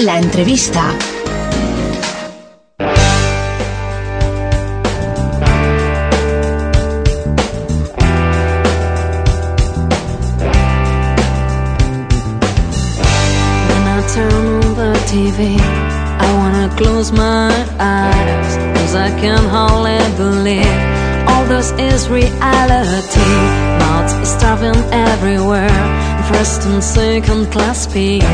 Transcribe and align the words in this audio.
La 0.00 0.18
entrevista. 0.18 0.94
TV. 15.06 15.56
I 15.58 16.32
wanna 16.36 16.68
close 16.76 17.10
my 17.10 17.50
eyes, 17.78 18.56
cause 18.76 18.94
I 18.94 19.08
can 19.20 19.42
hardly 19.48 19.98
believe 20.16 20.66
all 21.28 21.44
this 21.46 21.70
is 21.78 22.08
reality. 22.08 23.32
Mouths 23.78 24.28
starving 24.28 24.76
everywhere, 24.92 25.80
first 26.28 26.66
and 26.66 26.82
second 26.82 27.50
class 27.52 27.86
people. 27.86 28.28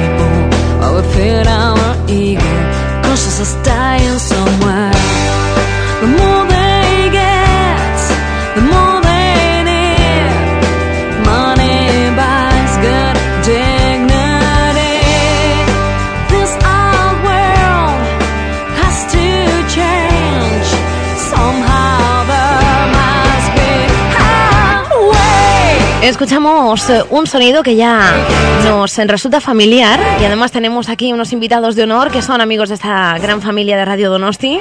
While 0.79 0.97
we 0.97 1.03
feed 1.15 1.47
our 1.47 1.97
ego, 2.09 2.53
consciousness 3.03 3.55
dying 3.65 4.19
somewhere. 4.19 4.92
Escuchamos 26.03 26.91
eh, 26.91 27.05
un 27.11 27.29
sonido 27.29 27.63
que 27.63 27.77
ya 27.77 28.13
nos 28.65 28.99
eh, 28.99 29.05
resulta 29.07 29.41
familiar 29.41 30.01
y 30.21 30.25
además 30.25 30.51
tenemos 30.51 30.89
aquí 30.89 31.13
unos 31.13 31.33
invitados 31.33 31.77
de 31.77 31.85
honor 31.85 32.11
que 32.11 32.23
son 32.23 32.41
amigos 32.41 32.71
de 32.71 32.75
esta 32.75 33.17
gran 33.19 33.41
familia 33.41 33.77
de 33.77 33.85
Radio 33.85 34.11
Donosti. 34.11 34.59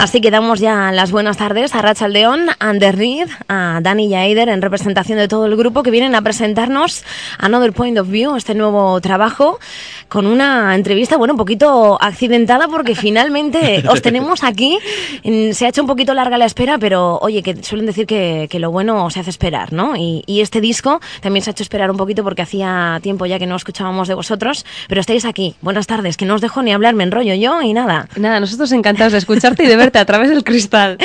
Así 0.00 0.22
que 0.22 0.30
damos 0.30 0.60
ya 0.60 0.92
las 0.92 1.10
buenas 1.12 1.36
tardes 1.36 1.74
a 1.74 1.82
Rachel 1.82 2.14
León, 2.14 2.48
a 2.58 2.70
Ander 2.70 2.96
Reed, 2.96 3.28
a 3.48 3.80
Dani 3.82 4.06
y 4.06 4.14
a 4.14 4.24
Eider 4.24 4.48
en 4.48 4.62
representación 4.62 5.18
de 5.18 5.28
todo 5.28 5.44
el 5.44 5.56
grupo 5.56 5.82
que 5.82 5.90
vienen 5.90 6.14
a 6.14 6.22
presentarnos 6.22 7.04
Another 7.38 7.74
Point 7.74 7.98
of 7.98 8.08
View, 8.08 8.34
este 8.34 8.54
nuevo 8.54 8.98
trabajo, 9.02 9.60
con 10.08 10.26
una 10.26 10.74
entrevista, 10.74 11.18
bueno, 11.18 11.34
un 11.34 11.38
poquito 11.38 11.98
accidentada 12.00 12.66
porque 12.66 12.94
finalmente 12.94 13.84
os 13.90 14.00
tenemos 14.00 14.42
aquí. 14.42 14.78
Mm, 15.22 15.52
Se 15.52 15.66
ha 15.66 15.68
hecho 15.68 15.82
un 15.82 15.86
poquito 15.86 16.14
larga 16.14 16.38
la 16.38 16.46
espera, 16.46 16.78
pero 16.78 17.18
oye, 17.18 17.42
que 17.42 17.62
suelen 17.62 17.84
decir 17.84 18.06
que, 18.06 18.48
que 18.50 18.58
lo 18.58 18.70
bueno 18.70 19.10
se 19.10 19.20
hace 19.20 19.28
esperar, 19.28 19.74
¿no? 19.74 19.96
Y, 19.96 20.24
y 20.26 20.40
este 20.40 20.62
disco 20.62 20.98
también 21.20 21.44
se 21.44 21.50
ha 21.50 21.52
hecho 21.52 21.62
esperar 21.62 21.90
un 21.90 21.98
poquito 21.98 22.24
porque 22.24 22.40
hacía 22.40 23.00
tiempo 23.02 23.26
ya 23.26 23.38
que 23.38 23.46
no 23.46 23.54
escuchábamos 23.54 24.08
de 24.08 24.14
vosotros, 24.14 24.64
pero 24.88 25.02
estáis 25.02 25.26
aquí. 25.26 25.56
Buenas 25.60 25.86
tardes, 25.86 26.16
que 26.16 26.24
no 26.24 26.36
os 26.36 26.40
dejo 26.40 26.62
ni 26.62 26.72
hablar, 26.72 26.94
me 26.94 27.04
enrollo 27.04 27.34
yo 27.34 27.60
y 27.60 27.74
nada. 27.74 28.08
Nada, 28.16 28.40
nosotros 28.40 28.72
encantados 28.72 29.12
de 29.12 29.18
escucharte 29.18 29.64
y 29.64 29.66
de 29.66 29.89
verte 29.90 29.98
a 29.98 30.04
través 30.04 30.30
del 30.30 30.44
cristal. 30.44 30.98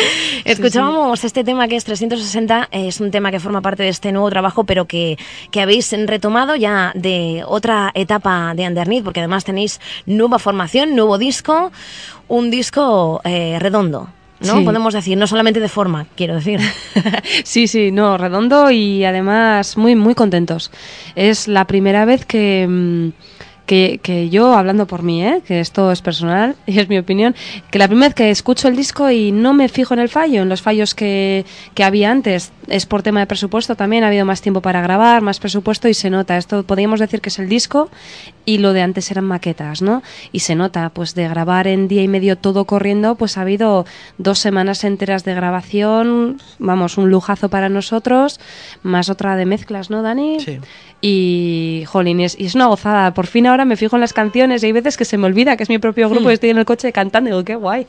Escuchábamos 0.45 1.23
este 1.23 1.44
tema 1.44 1.67
que 1.67 1.75
es 1.75 1.83
360, 1.86 2.69
es 2.72 3.00
un 3.02 3.09
tema 3.09 3.31
que 3.31 3.39
forma 3.39 3.61
parte 3.61 3.81
de 3.81 3.89
este 3.89 4.11
nuevo 4.11 4.30
trabajo, 4.30 4.64
pero 4.64 4.86
que, 4.86 5.17
que 5.50 5.61
habéis 5.61 5.91
retomado 6.05 6.55
ya 6.55 6.91
de 6.94 7.44
otra 7.47 7.91
etapa 7.95 8.53
de 8.56 8.67
Underneath, 8.67 9.03
porque 9.03 9.22
además 9.22 9.44
tenéis 9.44 9.81
nueva 10.06 10.38
formación, 10.38 10.95
nuevo 10.95 11.17
disco, 11.17 11.72
un 12.28 12.52
disco 12.52 13.22
eh, 13.23 13.58
redondo. 13.59 14.09
¿no? 14.41 14.59
Sí. 14.59 14.66
Podemos 14.66 14.94
decir, 14.94 15.17
no 15.17 15.25
solamente 15.25 15.59
de 15.59 15.69
forma, 15.69 16.06
quiero 16.16 16.36
decir. 16.36 16.59
Sí, 17.44 17.67
sí, 17.67 17.91
no, 17.91 18.17
redondo 18.17 18.69
y 18.69 19.03
además 19.03 19.78
muy, 19.78 19.95
muy 19.95 20.13
contentos. 20.13 20.72
Es 21.16 21.47
la 21.47 21.66
primera 21.66 22.06
vez 22.06 22.25
que, 22.25 22.67
mm, 22.67 23.09
que, 23.66 23.99
que 24.02 24.30
yo, 24.30 24.53
hablando 24.53 24.88
por 24.88 25.03
mí, 25.03 25.23
¿eh? 25.23 25.41
que 25.45 25.59
esto 25.59 25.91
es 25.91 26.02
personal 26.02 26.55
y 26.66 26.80
es 26.80 26.89
mi 26.89 26.97
opinión, 26.97 27.35
que 27.72 27.80
la 27.80 27.88
primera 27.88 28.09
vez 28.09 28.16
que 28.16 28.30
escucho 28.30 28.67
el 28.67 28.75
disco 28.75 29.09
y 29.09 29.31
no 29.31 29.53
me 29.53 29.69
fijo 29.69 29.94
en 29.94 29.99
el 29.99 30.09
fallo, 30.09 30.41
en 30.41 30.50
los 30.50 30.62
fallos 30.62 30.95
que, 30.95 31.45
que 31.73 31.84
había 31.84 32.12
antes, 32.12 32.51
es 32.67 32.85
por 32.85 33.03
tema 33.03 33.19
de 33.19 33.27
presupuesto 33.27 33.75
también, 33.75 34.03
ha 34.03 34.07
habido 34.07 34.25
más 34.25 34.41
tiempo 34.41 34.61
para 34.61 34.81
grabar, 34.81 35.21
más 35.21 35.39
presupuesto 35.39 35.87
y 35.87 35.93
se 35.93 36.09
nota. 36.09 36.37
Esto 36.37 36.63
podríamos 36.63 36.99
decir 36.99 37.21
que 37.21 37.29
es 37.29 37.39
el 37.39 37.49
disco 37.49 37.89
y 38.45 38.59
lo 38.59 38.73
de 38.73 38.81
antes 38.81 39.11
eran 39.11 39.25
maquetas, 39.25 39.81
¿no? 39.81 40.03
Y 40.31 40.39
se 40.39 40.55
nota, 40.55 40.89
pues 40.89 41.15
de 41.15 41.27
grabar 41.27 41.67
en 41.67 41.87
día 41.87 42.03
y 42.03 42.07
medio 42.07 42.37
todo 42.37 42.65
corriendo, 42.65 43.15
pues 43.15 43.37
ha 43.37 43.41
habido 43.41 43.85
dos 44.17 44.39
semanas 44.39 44.83
enteras 44.83 45.23
de 45.23 45.33
grabación, 45.33 46.41
vamos, 46.59 46.97
un 46.97 47.09
lujazo 47.09 47.49
para 47.49 47.69
nosotros, 47.69 48.39
más 48.83 49.09
otra 49.09 49.35
de 49.35 49.45
mezclas, 49.45 49.89
¿no, 49.89 50.01
Dani? 50.01 50.39
Sí. 50.39 50.59
Y, 51.01 51.83
jolín, 51.85 52.19
y 52.19 52.25
es, 52.25 52.39
y 52.39 52.45
es 52.45 52.55
una 52.55 52.65
gozada. 52.65 53.13
Por 53.13 53.27
fin 53.27 53.45
ahora 53.45 53.63
me 53.63 53.75
fijo 53.75 53.95
en 53.95 54.01
las 54.01 54.13
canciones 54.13 54.63
y 54.63 54.67
hay 54.67 54.71
veces 54.71 54.97
que 54.97 55.05
se 55.05 55.17
me 55.17 55.27
olvida 55.27 55.55
que 55.55 55.61
es 55.61 55.69
mi 55.69 55.77
propio 55.77 56.09
grupo 56.09 56.31
y 56.31 56.33
estoy 56.33 56.49
en 56.49 56.57
el 56.57 56.65
coche 56.65 56.91
cantando 56.91 57.29
y 57.29 57.33
digo, 57.33 57.43
qué 57.43 57.55
guay. 57.55 57.85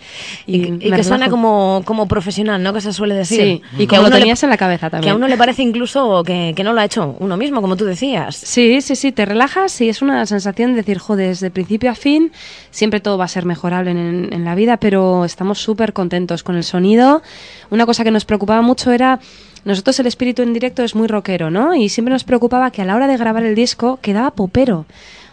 Y, 0.47 0.67
y 0.67 0.91
me 0.91 0.97
que 0.97 1.05
suena 1.05 1.31
como, 1.31 1.83
como 1.87 2.09
profesional, 2.09 2.63
¿no? 2.63 2.75
Que 2.75 2.83
se 2.83 2.93
suele 2.93 3.15
decir. 3.15 3.41
Sí, 3.41 3.63
y 3.79 3.87
que 3.87 3.97
como 3.97 4.09
lo 4.09 4.11
tenías 4.11 4.43
en 4.43 4.51
la 4.51 4.57
cabeza 4.59 4.66
Que 5.03 5.11
a 5.11 5.15
uno 5.15 5.29
le 5.29 5.37
parece 5.37 5.63
incluso 5.63 6.23
que, 6.25 6.53
que 6.57 6.65
no 6.65 6.73
lo 6.73 6.81
ha 6.81 6.85
hecho 6.85 7.17
uno 7.19 7.37
mismo, 7.37 7.61
como 7.61 7.77
tú 7.77 7.85
decías. 7.85 8.37
Sí, 8.37 8.81
sí, 8.81 8.97
sí, 8.97 9.13
te 9.13 9.25
relajas 9.25 9.81
y 9.81 9.89
es 9.89 10.03
una 10.03 10.27
sensación 10.27 10.73
de 10.73 10.79
decir, 10.79 10.99
joder, 10.99 11.29
desde 11.29 11.51
principio 11.51 11.91
a 11.91 11.95
fin, 11.95 12.33
siempre 12.71 13.01
todo 13.01 13.19
va 13.19 13.25
a 13.25 13.29
ser 13.29 13.45
mejorable 13.45 13.91
en, 13.91 14.33
en 14.33 14.45
la 14.45 14.55
vida, 14.55 14.77
pero 14.79 15.25
estamos 15.25 15.59
súper 15.59 15.93
contentos 15.93 16.43
con 16.43 16.57
el 16.57 16.65
sonido. 16.65 17.23
Una 17.71 17.87
cosa 17.87 18.05
que 18.05 18.11
nos 18.11 18.25
preocupaba 18.25 18.63
mucho 18.63 18.93
era, 18.93 19.21
nosotros 19.65 19.99
el 19.99 20.07
espíritu 20.07 20.43
en 20.43 20.53
directo 20.53 20.85
es 20.85 20.95
muy 20.95 21.09
rockero, 21.09 21.51
¿no? 21.51 21.75
Y 21.75 21.89
siempre 21.89 22.13
nos 22.13 22.25
preocupaba 22.25 22.71
que 22.71 22.83
a 22.83 22.85
la 22.85 22.95
hora 22.95 23.09
de 23.09 23.17
grabar 23.17 23.45
el 23.45 23.55
disco 23.55 23.99
quedaba 24.01 24.31
popero. 24.31 24.87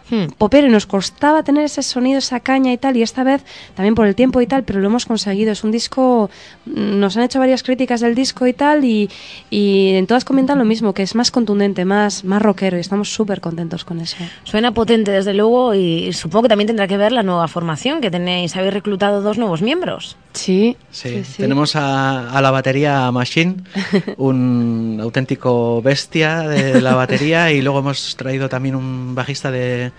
Hmm. 0.10 0.26
popero 0.38 0.68
y 0.68 0.70
nos 0.70 0.86
costaba 0.86 1.44
tener 1.44 1.64
ese 1.64 1.82
sonido, 1.82 2.20
esa 2.20 2.42
caña 2.42 2.74
y 2.74 2.78
tal, 2.78 2.98
y 2.98 3.02
esta 3.02 3.24
vez 3.24 3.44
también 3.76 3.96
por 3.96 4.06
el 4.06 4.16
tiempo 4.16 4.42
y 4.42 4.48
tal, 4.48 4.64
pero 4.64 4.80
lo 4.80 4.88
hemos 4.88 5.06
conseguido. 5.06 5.52
Es 5.52 5.64
un 5.64 5.72
disco, 5.72 6.30
mm, 6.66 7.00
nos 7.00 7.16
han 7.16 7.24
hecho 7.24 7.40
varias 7.40 7.64
críticas 7.64 8.02
del 8.02 8.14
disco 8.14 8.46
y 8.46 8.54
tal, 8.54 8.84
y, 8.84 9.10
y 9.50 9.92
en 9.96 10.06
todas 10.06 10.26
comentan 10.26 10.60
lo 10.60 10.66
mismo, 10.66 10.94
que 10.94 11.04
es 11.04 11.16
más 11.16 11.32
contundente, 11.32 11.86
más, 11.86 12.24
más 12.26 12.42
rockero, 12.42 12.78
y 12.78 12.82
estamos 12.82 13.14
súper 13.14 13.40
contentos 13.40 13.86
con 13.86 14.02
eso. 14.02 14.18
Suena 14.44 14.74
potente, 14.74 15.12
desde 15.12 15.34
luego, 15.34 15.74
y 15.74 16.12
supongo 16.12 16.44
que 16.44 16.50
también 16.50 16.68
tendrá 16.68 16.88
que 16.88 16.98
ver 16.98 17.12
la 17.12 17.24
nueva 17.24 17.48
formación 17.48 18.02
que 18.02 18.12
tenéis. 18.12 18.56
Habéis 18.58 18.74
reclutado 18.74 19.22
dos 19.22 19.38
nuevos 19.38 19.62
miembros. 19.62 20.18
Sí, 20.34 20.76
Sí, 20.92 21.24
tenemos 21.38 21.76
a, 21.76 22.30
a 22.32 22.42
la 22.42 22.52
batería 22.52 23.10
Machine, 23.12 23.56
un 24.18 25.00
auténtico 25.02 25.82
bestia 25.82 26.42
de 26.42 26.82
la 26.82 26.96
batería, 26.96 27.52
y 27.52 27.62
luego 27.62 27.80
hemos 27.80 28.16
traído 28.16 28.50
también 28.50 28.76
un 28.76 29.16
bajista 29.16 29.52
de, 29.52 29.93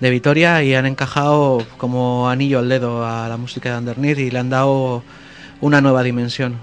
de 0.00 0.10
Vitoria 0.10 0.62
y 0.62 0.74
han 0.74 0.86
encajado 0.86 1.64
como 1.76 2.28
anillo 2.28 2.58
al 2.58 2.68
dedo 2.68 3.04
a 3.06 3.28
la 3.28 3.36
música 3.36 3.70
de 3.72 3.78
Underneath 3.78 4.18
y 4.18 4.30
le 4.30 4.38
han 4.38 4.50
dado 4.50 5.02
una 5.60 5.80
nueva 5.80 6.02
dimensión. 6.02 6.56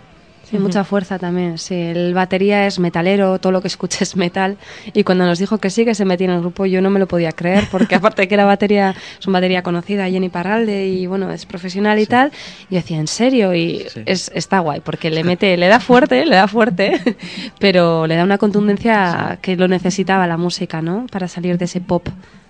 Sí, 0.50 0.58
mucha 0.60 0.86
fuerza 0.86 1.20
también. 1.20 1.58
Sí, 1.58 1.76
el 1.76 2.14
batería 2.14 2.66
es 2.68 2.80
metalero, 2.80 3.38
todo 3.38 3.52
lo 3.52 3.60
que 3.62 3.68
escucha 3.68 3.98
es 4.06 4.16
metal. 4.16 4.56
Y 4.94 5.04
cuando 5.04 5.26
nos 5.26 5.40
dijo 5.40 5.58
que 5.58 5.70
sí, 5.70 5.84
que 5.84 5.94
se 5.94 6.06
metía 6.06 6.28
en 6.28 6.32
el 6.36 6.40
grupo, 6.40 6.66
yo 6.66 6.82
no 6.82 6.90
me 6.90 7.00
lo 7.02 7.08
podía 7.08 7.34
creer, 7.34 7.66
porque 7.70 7.96
aparte 7.96 8.22
de 8.22 8.28
que 8.30 8.38
la 8.38 8.46
batería 8.46 8.96
es 9.20 9.28
una 9.28 9.40
batería 9.40 9.62
conocida, 9.62 10.10
Jenny 10.10 10.30
Parralde, 10.30 10.88
y 10.88 11.06
bueno, 11.06 11.30
es 11.34 11.46
profesional 11.46 12.00
y 12.00 12.06
tal, 12.06 12.32
yo 12.70 12.78
decía, 12.78 12.98
¿en 12.98 13.08
serio? 13.08 13.54
Y 13.54 13.86
Sí. 13.90 14.04
es, 14.06 14.32
está 14.34 14.60
guay, 14.60 14.80
porque 14.80 15.10
le 15.10 15.26
mete, 15.26 15.58
le 15.58 15.68
da 15.68 15.82
fuerte, 15.82 16.26
le 16.26 16.38
da 16.38 16.48
fuerte, 16.48 16.94
pero 17.60 18.08
le 18.08 18.16
da 18.16 18.24
una 18.24 18.38
contundencia 18.38 19.40
que 19.42 19.58
lo 19.58 19.68
necesitaba 19.68 20.28
la 20.28 20.38
música, 20.38 20.82
¿no? 20.82 21.08
Para 21.12 21.28
salir 21.28 21.58
de 21.58 21.66
ese 21.66 21.82
pop, 21.82 22.08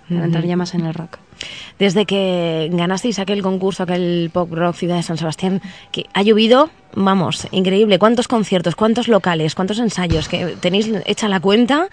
para 0.08 0.24
entrar 0.24 0.44
ya 0.44 0.56
más 0.56 0.74
en 0.74 0.86
el 0.86 0.94
rock. 0.94 1.18
Desde 1.78 2.06
que 2.06 2.68
ganasteis 2.72 3.18
aquel 3.18 3.42
concurso, 3.42 3.84
aquel 3.84 4.30
Pop 4.32 4.52
Rock 4.52 4.74
Ciudad 4.76 4.96
de 4.96 5.02
San 5.02 5.16
Sebastián, 5.16 5.62
que 5.92 6.06
ha 6.12 6.22
llovido, 6.22 6.70
vamos, 6.94 7.46
increíble. 7.50 7.98
¿Cuántos 7.98 8.28
conciertos, 8.28 8.74
cuántos 8.74 9.08
locales, 9.08 9.54
cuántos 9.54 9.78
ensayos? 9.78 10.28
que 10.28 10.56
¿Tenéis 10.60 10.90
hecha 11.06 11.28
la 11.28 11.40
cuenta? 11.40 11.88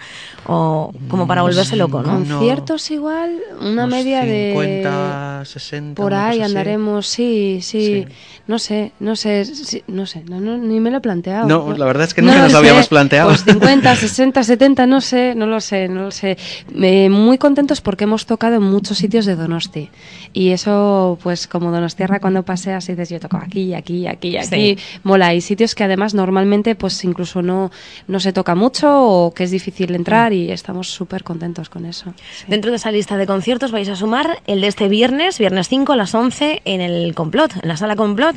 ¿O 0.46 0.92
como 1.08 1.26
para 1.26 1.42
volverse 1.42 1.76
loco, 1.76 2.02
no? 2.02 2.18
No. 2.20 2.36
Conciertos 2.38 2.90
igual, 2.90 3.38
una 3.60 3.84
Unos 3.84 3.88
media 3.90 4.24
de... 4.24 4.52
50, 4.52 5.44
60. 5.44 6.02
Por 6.02 6.14
ahí 6.14 6.42
andaremos, 6.42 7.06
sí, 7.06 7.60
sí, 7.62 7.76
Sí. 7.86 8.06
No 8.46 8.60
sé, 8.60 8.92
no 9.00 9.16
sé, 9.16 9.44
sí, 9.44 9.82
no 9.88 10.06
sé, 10.06 10.22
no, 10.28 10.40
no, 10.40 10.56
ni 10.56 10.78
me 10.78 10.92
lo 10.92 10.98
he 10.98 11.00
planteado. 11.00 11.48
No, 11.48 11.76
la 11.76 11.84
verdad 11.84 12.04
es 12.04 12.14
que 12.14 12.22
nunca 12.22 12.36
lo 12.36 12.42
nos 12.44 12.52
lo 12.52 12.58
sé. 12.60 12.64
habíamos 12.64 12.86
planteado. 12.88 13.28
Pues 13.30 13.44
50, 13.44 13.96
60, 13.96 14.42
70, 14.44 14.86
no 14.86 15.00
sé, 15.00 15.34
no 15.34 15.46
lo 15.46 15.60
sé, 15.60 15.88
no 15.88 16.02
lo 16.02 16.10
sé. 16.12 16.38
Eh, 16.80 17.08
muy 17.10 17.38
contentos 17.38 17.80
porque 17.80 18.04
hemos 18.04 18.24
tocado 18.24 18.56
en 18.56 18.62
muchos 18.62 18.98
sitios 18.98 19.26
de 19.26 19.34
Donosti. 19.34 19.90
Y 20.32 20.50
eso, 20.50 21.18
pues 21.24 21.48
como 21.48 21.72
Donostierra, 21.72 22.20
cuando 22.20 22.44
paseas 22.44 22.88
y 22.88 22.92
dices, 22.92 23.10
yo 23.10 23.20
toco 23.20 23.36
aquí, 23.36 23.74
aquí, 23.74 24.06
aquí, 24.06 24.36
aquí, 24.36 24.78
mola. 25.02 25.28
Hay 25.28 25.40
sitios 25.40 25.74
que 25.74 25.84
además 25.84 26.14
normalmente, 26.14 26.74
pues 26.74 27.02
incluso 27.04 27.42
no, 27.42 27.70
no 28.08 28.20
se 28.20 28.32
toca 28.32 28.54
mucho 28.54 29.02
o 29.02 29.34
que 29.34 29.44
es 29.44 29.50
difícil 29.50 29.94
entrar 29.94 30.32
y 30.32 30.50
estamos 30.50 30.88
súper 30.88 31.24
contentos 31.24 31.68
con 31.68 31.86
eso. 31.86 32.14
Dentro 32.46 32.70
de 32.70 32.76
esa 32.76 32.90
lista 32.90 33.16
de 33.16 33.26
conciertos 33.26 33.72
vais 33.72 33.88
a 33.88 33.96
sumar 33.96 34.40
el 34.46 34.60
de 34.60 34.68
este 34.68 34.88
viernes, 34.88 35.38
viernes 35.38 35.68
5 35.68 35.92
a 35.92 35.96
las 35.96 36.14
11 36.14 36.62
en 36.64 36.80
el 36.80 37.14
Complot, 37.14 37.56
en 37.62 37.68
la 37.68 37.76
sala 37.76 37.96
Complot. 37.96 38.36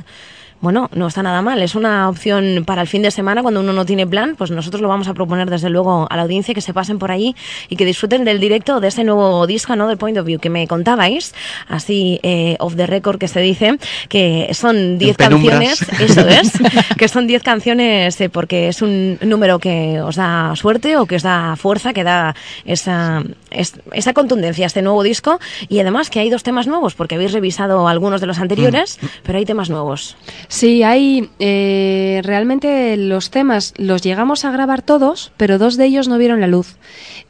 Bueno, 0.61 0.89
no 0.93 1.07
está 1.07 1.23
nada 1.23 1.41
mal. 1.41 1.61
Es 1.61 1.75
una 1.75 2.09
opción 2.09 2.63
para 2.65 2.81
el 2.81 2.87
fin 2.87 3.01
de 3.01 3.11
semana 3.11 3.41
cuando 3.41 3.61
uno 3.61 3.71
no 3.71 3.85
tiene 3.85 4.05
plan. 4.05 4.35
Pues 4.37 4.51
nosotros 4.51 4.81
lo 4.81 4.89
vamos 4.89 5.07
a 5.07 5.13
proponer 5.13 5.49
desde 5.49 5.69
luego 5.69 6.07
a 6.09 6.15
la 6.15 6.23
audiencia 6.23 6.53
que 6.53 6.61
se 6.61 6.73
pasen 6.73 6.99
por 6.99 7.11
ahí 7.11 7.35
y 7.69 7.75
que 7.75 7.85
disfruten 7.85 8.25
del 8.25 8.39
directo 8.39 8.79
de 8.79 8.89
ese 8.89 9.03
nuevo 9.03 9.47
disco, 9.47 9.75
¿no? 9.75 9.87
Del 9.87 9.97
Point 9.97 10.17
of 10.17 10.25
View 10.25 10.39
que 10.39 10.49
me 10.49 10.67
contabais, 10.67 11.33
así 11.67 12.19
eh, 12.23 12.57
off 12.59 12.75
the 12.75 12.87
record 12.87 13.19
que 13.19 13.27
se 13.27 13.39
dice, 13.39 13.77
que 14.09 14.49
son 14.53 14.97
10 14.97 15.17
canciones, 15.17 15.81
eso 15.99 16.27
es, 16.27 16.51
que 16.97 17.07
son 17.07 17.27
10 17.27 17.43
canciones 17.43 18.19
eh, 18.19 18.29
porque 18.29 18.67
es 18.67 18.81
un 18.81 19.17
número 19.21 19.59
que 19.59 20.01
os 20.01 20.15
da 20.15 20.53
suerte 20.55 20.97
o 20.97 21.05
que 21.05 21.15
os 21.15 21.23
da 21.23 21.55
fuerza, 21.55 21.93
que 21.93 22.03
da 22.03 22.35
esa, 22.65 23.23
esa 23.51 24.13
contundencia 24.13 24.65
a 24.65 24.67
este 24.67 24.81
nuevo 24.81 25.03
disco 25.03 25.39
y 25.69 25.79
además 25.79 26.09
que 26.09 26.19
hay 26.19 26.29
dos 26.29 26.43
temas 26.43 26.67
nuevos 26.67 26.95
porque 26.95 27.15
habéis 27.15 27.31
revisado 27.31 27.87
algunos 27.87 28.19
de 28.19 28.27
los 28.27 28.39
anteriores, 28.39 28.99
mm. 29.01 29.05
pero 29.23 29.37
hay 29.37 29.45
temas 29.45 29.69
nuevos. 29.69 30.17
Sí, 30.51 30.81
hay 30.81 31.29
eh, 31.37 32.21
realmente 32.23 32.97
los 32.97 33.29
temas 33.29 33.75
los 33.77 34.01
llegamos 34.01 34.45
a 34.45 34.51
grabar 34.51 34.81
todos, 34.81 35.31
pero 35.37 35.59
dos 35.59 35.77
de 35.77 35.85
ellos 35.85 36.07
no 36.07 36.17
vieron 36.17 36.41
la 36.41 36.47
luz. 36.47 36.77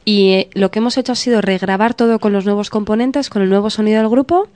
Y 0.06 0.30
eh, 0.30 0.48
lo 0.54 0.70
que 0.70 0.78
hemos 0.78 0.96
hecho 0.96 1.12
ha 1.12 1.16
sido 1.16 1.42
regrabar 1.42 1.92
todo 1.92 2.18
con 2.18 2.32
los 2.32 2.46
nuevos 2.46 2.70
componentes, 2.70 3.28
con 3.28 3.42
el 3.42 3.50
nuevo 3.50 3.68
sonido 3.68 3.98
del 3.98 4.08
grupo 4.08 4.48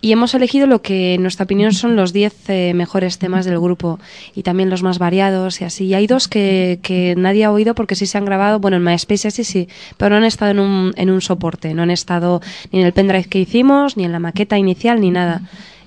y 0.00 0.12
hemos 0.12 0.34
elegido 0.34 0.66
lo 0.66 0.80
que 0.80 1.12
en 1.12 1.22
nuestra 1.22 1.44
opinión 1.44 1.74
son 1.74 1.94
los 1.94 2.14
10 2.14 2.48
eh, 2.48 2.72
mejores 2.74 3.18
temas 3.18 3.44
del 3.44 3.60
grupo 3.60 4.00
y 4.34 4.44
también 4.44 4.70
los 4.70 4.82
más 4.82 4.98
variados 4.98 5.60
y 5.60 5.64
así. 5.64 5.84
Y 5.84 5.92
hay 5.92 6.06
dos 6.06 6.26
que, 6.26 6.80
que, 6.82 7.14
nadie 7.18 7.44
ha 7.44 7.52
oído 7.52 7.74
porque 7.74 7.96
sí 7.96 8.06
se 8.06 8.16
han 8.16 8.24
grabado, 8.24 8.60
bueno, 8.60 8.78
en 8.78 8.82
MySpace 8.82 9.30
sí, 9.30 9.44
sí, 9.44 9.68
pero 9.98 10.08
no 10.08 10.16
han 10.16 10.24
estado 10.24 10.52
en 10.52 10.60
un, 10.60 10.94
en 10.96 11.10
un 11.10 11.20
soporte, 11.20 11.74
no 11.74 11.82
han 11.82 11.90
estado 11.90 12.40
ni 12.72 12.80
en 12.80 12.86
el 12.86 12.94
pendrive 12.94 13.24
que 13.26 13.40
hicimos, 13.40 13.98
ni 13.98 14.06
en 14.06 14.12
la 14.12 14.20
maqueta 14.20 14.56
inicial, 14.56 15.02
ni 15.02 15.10
nada 15.10 15.42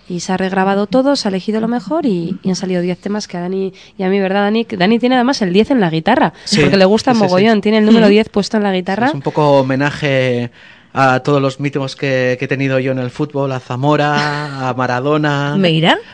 y 0.10 0.20
se 0.20 0.34
ha 0.34 0.38
regrabado 0.38 0.88
todo, 0.88 1.16
se 1.16 1.28
ha 1.28 1.30
elegido 1.30 1.62
lo 1.62 1.68
mejor 1.68 2.06
y, 2.06 2.38
han 2.46 2.56
salido 2.56 2.82
10 2.82 2.98
temas 3.00 3.28
que 3.28 3.38
a 3.38 3.42
Dani 3.42 3.74
y 3.98 4.04
a 4.04 4.10
mí, 4.10 4.20
¿verdad, 4.20 4.42
Dani? 4.42 4.66
Dani 4.66 5.00
tiene 5.00 5.16
además 5.16 5.42
el 5.42 5.54
10 5.54 5.72
en 5.72 5.80
la 5.80 5.90
guitarra, 5.90 6.34
porque 6.60 6.78
le 6.78 6.86
gusta 6.86 7.14
mogollón, 7.14 7.62
tiene 7.62 7.78
el 7.78 7.86
número 7.86 8.08
10 8.08 8.30
puesto 8.30 8.58
en 8.58 8.64
la 8.64 8.74
guitarra. 8.74 9.08
Es 9.08 9.14
un 9.14 9.22
poco 9.22 9.60
homenaje 9.60 10.52
a 10.94 11.20
todos 11.20 11.42
los 11.42 11.60
mitos 11.60 11.96
que, 11.96 12.38
he 12.40 12.48
tenido 12.48 12.80
yo 12.80 12.92
en 12.92 13.00
el 13.00 13.12
fútbol, 13.12 13.52
a 13.52 13.60
Zamora, 13.60 14.70
a 14.70 14.74
Maradona, 14.74 15.56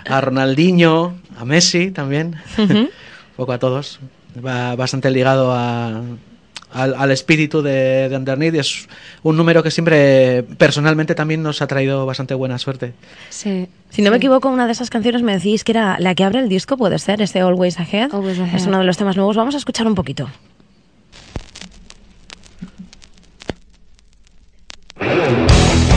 a 0.08 0.22
Ronaldinho, 0.22 1.16
a 1.38 1.46
Messi 1.46 1.92
también, 1.92 2.36
un 2.58 2.90
poco 3.38 3.54
a 3.54 3.60
todos. 3.60 4.00
Va 4.46 4.76
bastante 4.76 5.10
ligado 5.12 5.54
a, 5.54 6.02
al, 6.76 7.12
espíritu 7.12 7.62
de, 7.62 8.10
de 8.10 8.18
Underneath. 8.18 8.56
Es 8.56 8.88
un 9.24 9.38
número 9.38 9.64
que 9.64 9.72
siempre, 9.72 10.44
personalmente, 10.44 11.16
también 11.16 11.42
nos 11.42 11.62
ha 11.62 11.68
traído 11.68 12.06
bastante 12.06 12.34
buena 12.34 12.58
suerte. 12.58 12.94
Sí. 13.30 13.68
Si 13.90 14.02
no 14.02 14.12
me 14.12 14.18
equivoco, 14.18 14.50
una 14.50 14.66
de 14.66 14.74
esas 14.74 14.90
canciones 14.90 15.22
me 15.22 15.34
decís 15.34 15.64
que 15.64 15.72
era 15.72 15.98
la 16.00 16.14
que 16.16 16.24
abre 16.24 16.40
el 16.40 16.50
disco, 16.50 16.76
puede 16.76 17.00
ser, 17.00 17.22
este 17.22 17.40
Always 17.40 17.80
Ahead. 17.80 18.14
Always 18.14 18.40
Ahead. 18.40 18.56
Es 18.56 18.68
uno 18.68 18.80
de 18.80 18.84
los 18.84 18.98
temas 18.98 19.16
nuevos. 19.16 19.38
Vamos 19.38 19.56
a 19.56 19.58
escuchar 19.58 19.88
un 19.88 19.96
poquito. 19.96 20.30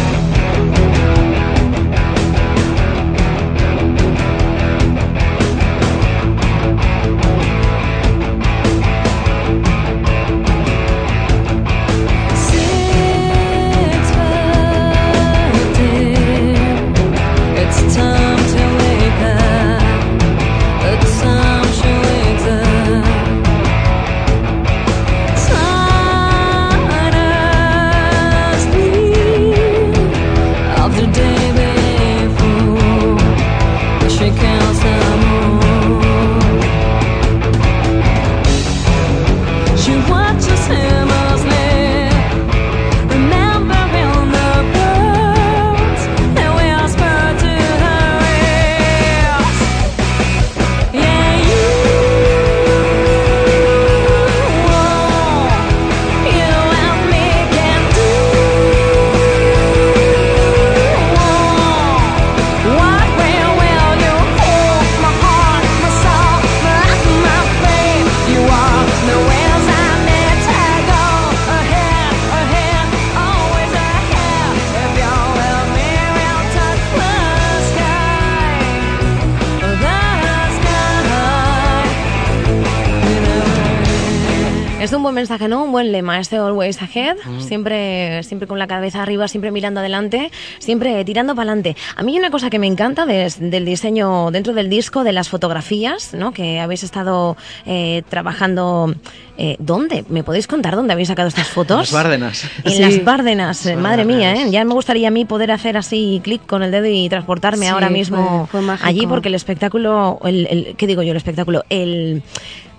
mensaje, 85.19 85.49
¿no? 85.49 85.65
Un 85.65 85.73
buen 85.73 85.91
lema, 85.91 86.21
este 86.21 86.37
Always 86.37 86.81
Ahead, 86.81 87.17
mm. 87.25 87.41
siempre, 87.41 88.23
siempre 88.23 88.47
con 88.47 88.59
la 88.59 88.67
cabeza 88.67 89.03
arriba, 89.03 89.27
siempre 89.27 89.51
mirando 89.51 89.81
adelante, 89.81 90.31
siempre 90.59 91.05
tirando 91.05 91.35
para 91.35 91.51
adelante. 91.51 91.77
A 91.97 92.03
mí 92.03 92.13
hay 92.13 92.19
una 92.19 92.31
cosa 92.31 92.51
que 92.51 92.59
me 92.59 92.67
encanta 92.67 93.05
del 93.05 93.65
diseño 93.65 94.31
dentro 94.31 94.55
del 94.55 94.71
disco, 94.71 95.05
de 95.05 95.13
las 95.13 95.29
fotografías, 95.29 96.15
¿no? 96.15 96.33
Que 96.33 96.61
habéis 96.61 96.85
estado 96.85 97.37
eh, 97.67 98.03
trabajando. 98.09 98.95
Eh, 99.41 99.55
¿Dónde? 99.61 100.05
¿Me 100.09 100.25
podéis 100.25 100.49
contar 100.49 100.75
dónde 100.75 100.93
habéis 100.93 101.07
sacado 101.09 101.29
estas 101.29 101.47
fotos? 101.47 101.79
Las 101.79 101.93
Bárdenas. 101.93 102.45
En 102.65 102.81
las 102.81 103.05
Bárdenas, 103.05 103.69
madre 103.77 104.05
mía, 104.05 104.35
¿eh? 104.35 104.51
Ya 104.51 104.65
me 104.65 104.75
gustaría 104.75 105.09
a 105.09 105.11
mí 105.13 105.25
poder 105.25 105.53
hacer 105.53 105.77
así 105.77 106.21
clic 106.25 106.45
con 106.45 106.65
el 106.65 106.73
dedo 106.73 106.87
y 106.87 107.09
transportarme 107.09 107.69
ahora 107.69 107.89
mismo 107.89 108.49
allí 108.83 109.07
porque 109.07 109.29
el 109.29 109.37
espectáculo, 109.37 110.19
el, 110.25 110.47
el, 110.47 110.77
¿qué 110.77 110.87
digo 110.87 111.03
yo? 111.03 111.13
El 111.13 111.17
espectáculo, 111.17 111.65
el 111.69 112.23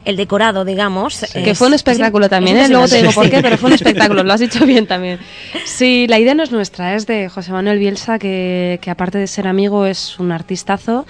el 0.05 0.15
decorado, 0.15 0.65
digamos. 0.65 1.25
Que 1.33 1.55
fue 1.55 1.67
un 1.67 1.73
espectáculo 1.73 2.29
también, 2.29 2.57
¿eh? 2.57 2.69
luego 2.69 2.87
te 2.87 2.97
digo 2.97 3.11
por 3.11 3.29
qué, 3.29 3.41
pero 3.41 3.57
fue 3.57 3.67
un 3.67 3.75
espectáculo, 3.75 4.23
lo 4.23 4.33
has 4.33 4.39
dicho 4.39 4.65
bien 4.65 4.87
también. 4.87 5.19
Sí, 5.65 6.07
la 6.07 6.19
idea 6.19 6.33
no 6.33 6.43
es 6.43 6.51
nuestra, 6.51 6.95
es 6.95 7.05
de 7.05 7.29
José 7.29 7.51
Manuel 7.51 7.79
Bielsa, 7.79 8.19
que, 8.19 8.79
que 8.81 8.89
aparte 8.89 9.17
de 9.17 9.27
ser 9.27 9.47
amigo 9.47 9.85
es 9.85 10.19
un 10.19 10.31
artistazo 10.31 11.05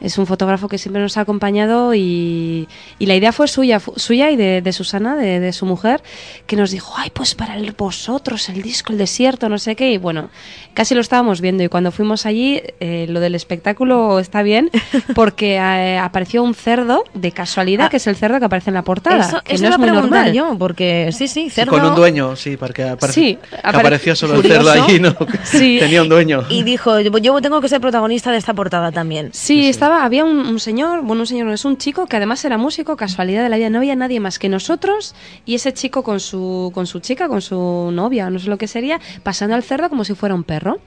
es 0.00 0.18
un 0.18 0.26
fotógrafo 0.26 0.68
que 0.68 0.78
siempre 0.78 1.02
nos 1.02 1.16
ha 1.16 1.22
acompañado 1.22 1.94
y, 1.94 2.68
y 2.98 3.06
la 3.06 3.14
idea 3.14 3.32
fue 3.32 3.48
suya, 3.48 3.80
suya 3.96 4.30
y 4.30 4.36
de, 4.36 4.62
de 4.62 4.72
Susana, 4.72 5.16
de, 5.16 5.40
de, 5.40 5.52
su 5.52 5.66
mujer, 5.66 6.02
que 6.46 6.56
nos 6.56 6.70
dijo, 6.70 6.94
ay, 6.96 7.10
pues 7.12 7.34
para 7.34 7.56
el, 7.56 7.72
vosotros, 7.72 8.48
el 8.48 8.62
disco, 8.62 8.92
el 8.92 8.98
desierto, 8.98 9.48
no 9.48 9.58
sé 9.58 9.76
qué, 9.76 9.92
y 9.92 9.98
bueno, 9.98 10.30
casi 10.74 10.94
lo 10.94 11.00
estábamos 11.00 11.40
viendo 11.40 11.62
y 11.62 11.68
cuando 11.68 11.92
fuimos 11.92 12.26
allí, 12.26 12.62
eh, 12.80 13.06
lo 13.08 13.20
del 13.20 13.34
espectáculo 13.34 14.18
está 14.18 14.42
bien, 14.42 14.70
porque 15.14 15.56
eh, 15.56 15.98
apareció 15.98 16.42
un 16.42 16.54
cerdo 16.54 17.04
de 17.14 17.32
casualidad, 17.32 17.86
ah. 17.86 17.90
que 17.90 17.98
es 17.98 18.06
el 18.06 18.16
cerdo 18.16 18.38
que 18.38 18.46
aparece 18.46 18.70
en 18.70 18.74
la 18.74 18.82
portada, 18.82 19.20
eso, 19.20 19.42
que 19.42 19.58
no 19.58 19.68
es 19.68 19.78
muy 19.78 19.90
normal. 19.90 20.32
yo, 20.32 20.56
porque 20.58 21.10
sí, 21.12 21.28
sí, 21.28 21.50
cerdo... 21.50 21.72
con 21.72 21.84
un 21.84 21.94
dueño, 21.94 22.36
sí, 22.36 22.56
porque 22.56 22.84
apareció 22.84 24.16
solo 24.16 24.36
el 24.36 24.42
cerdo 24.42 24.70
allí, 24.70 24.98
¿no? 24.98 25.14
Sí. 25.44 25.78
Tenía 25.80 26.02
un 26.02 26.08
dueño. 26.08 26.44
Y 26.48 26.62
dijo, 26.62 27.00
yo 27.00 27.40
tengo 27.40 27.60
que 27.60 27.68
ser 27.68 27.80
protagonista 27.80 28.30
de 28.30 28.38
esta 28.38 28.54
portada 28.54 28.92
también. 28.92 29.30
Sí, 29.32 29.68
estaba 29.68 29.89
había 29.92 30.24
un, 30.24 30.58
señor, 30.60 31.02
bueno, 31.02 31.22
un 31.22 31.26
señor 31.26 31.46
no 31.46 31.52
es 31.52 31.64
un 31.64 31.76
chico 31.76 32.06
que 32.06 32.16
además 32.16 32.44
era 32.44 32.58
músico, 32.58 32.96
casualidad 32.96 33.42
de 33.42 33.48
la 33.48 33.56
vida, 33.56 33.70
no 33.70 33.78
había 33.78 33.96
nadie 33.96 34.20
más 34.20 34.38
que 34.38 34.48
nosotros 34.48 35.14
y 35.44 35.54
ese 35.54 35.72
chico 35.72 36.02
con 36.02 36.20
su, 36.20 36.70
con 36.74 36.86
su 36.86 37.00
chica, 37.00 37.28
con 37.28 37.40
su 37.42 37.90
novia, 37.92 38.30
no 38.30 38.38
sé 38.38 38.48
lo 38.48 38.58
que 38.58 38.68
sería, 38.68 39.00
pasando 39.22 39.54
al 39.54 39.62
cerdo 39.62 39.88
como 39.88 40.04
si 40.04 40.14
fuera 40.14 40.34
un 40.34 40.44
perro. 40.44 40.78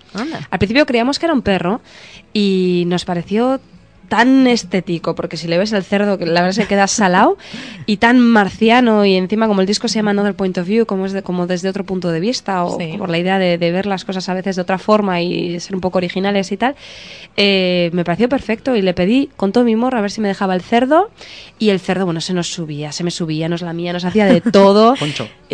Al 0.49 0.59
principio 0.59 0.85
creíamos 0.85 1.19
que 1.19 1.25
era 1.25 1.33
un 1.33 1.41
perro 1.41 1.81
y 2.33 2.83
nos 2.87 3.05
pareció 3.05 3.59
tan 4.13 4.45
estético, 4.45 5.15
porque 5.15 5.37
si 5.37 5.47
le 5.47 5.57
ves 5.57 5.71
el 5.73 5.83
cerdo, 5.83 6.19
que 6.19 6.27
la 6.27 6.41
verdad 6.41 6.53
se 6.53 6.67
queda 6.67 6.85
salado, 6.85 7.35
y 7.87 7.97
tan 7.97 8.19
marciano, 8.19 9.05
y 9.05 9.15
encima 9.15 9.47
como 9.47 9.61
el 9.61 9.65
disco 9.65 9.87
se 9.87 9.95
llama 9.95 10.11
Another 10.11 10.35
Point 10.35 10.55
of 10.59 10.67
View, 10.67 10.85
como 10.85 11.07
es 11.07 11.13
de, 11.13 11.23
como 11.23 11.47
desde 11.47 11.67
otro 11.67 11.83
punto 11.83 12.11
de 12.11 12.19
vista, 12.19 12.63
o 12.63 12.77
por 12.99 13.09
la 13.09 13.17
idea 13.17 13.39
de, 13.39 13.57
ver 13.57 13.87
las 13.87 14.05
cosas 14.05 14.29
a 14.29 14.35
veces 14.35 14.55
de 14.55 14.61
otra 14.61 14.77
forma 14.77 15.19
y 15.21 15.59
ser 15.59 15.73
un 15.73 15.81
poco 15.81 15.97
originales 15.97 16.51
y 16.51 16.57
tal, 16.57 16.75
eh, 17.37 17.89
me 17.93 18.03
pareció 18.03 18.29
perfecto 18.29 18.75
y 18.75 18.83
le 18.83 18.93
pedí 18.93 19.31
con 19.35 19.51
todo 19.51 19.63
mi 19.63 19.75
morro 19.75 19.97
a 19.97 20.01
ver 20.01 20.11
si 20.11 20.21
me 20.21 20.27
dejaba 20.27 20.53
el 20.53 20.61
cerdo, 20.61 21.09
y 21.57 21.69
el 21.69 21.79
cerdo, 21.79 22.05
bueno, 22.05 22.21
se 22.21 22.35
nos 22.35 22.53
subía, 22.53 22.91
se 22.91 23.03
me 23.03 23.09
subía, 23.09 23.49
nos 23.49 23.63
lamía, 23.63 23.93
nos 23.93 24.05
hacía 24.05 24.27
de 24.27 24.41
todo. 24.51 24.93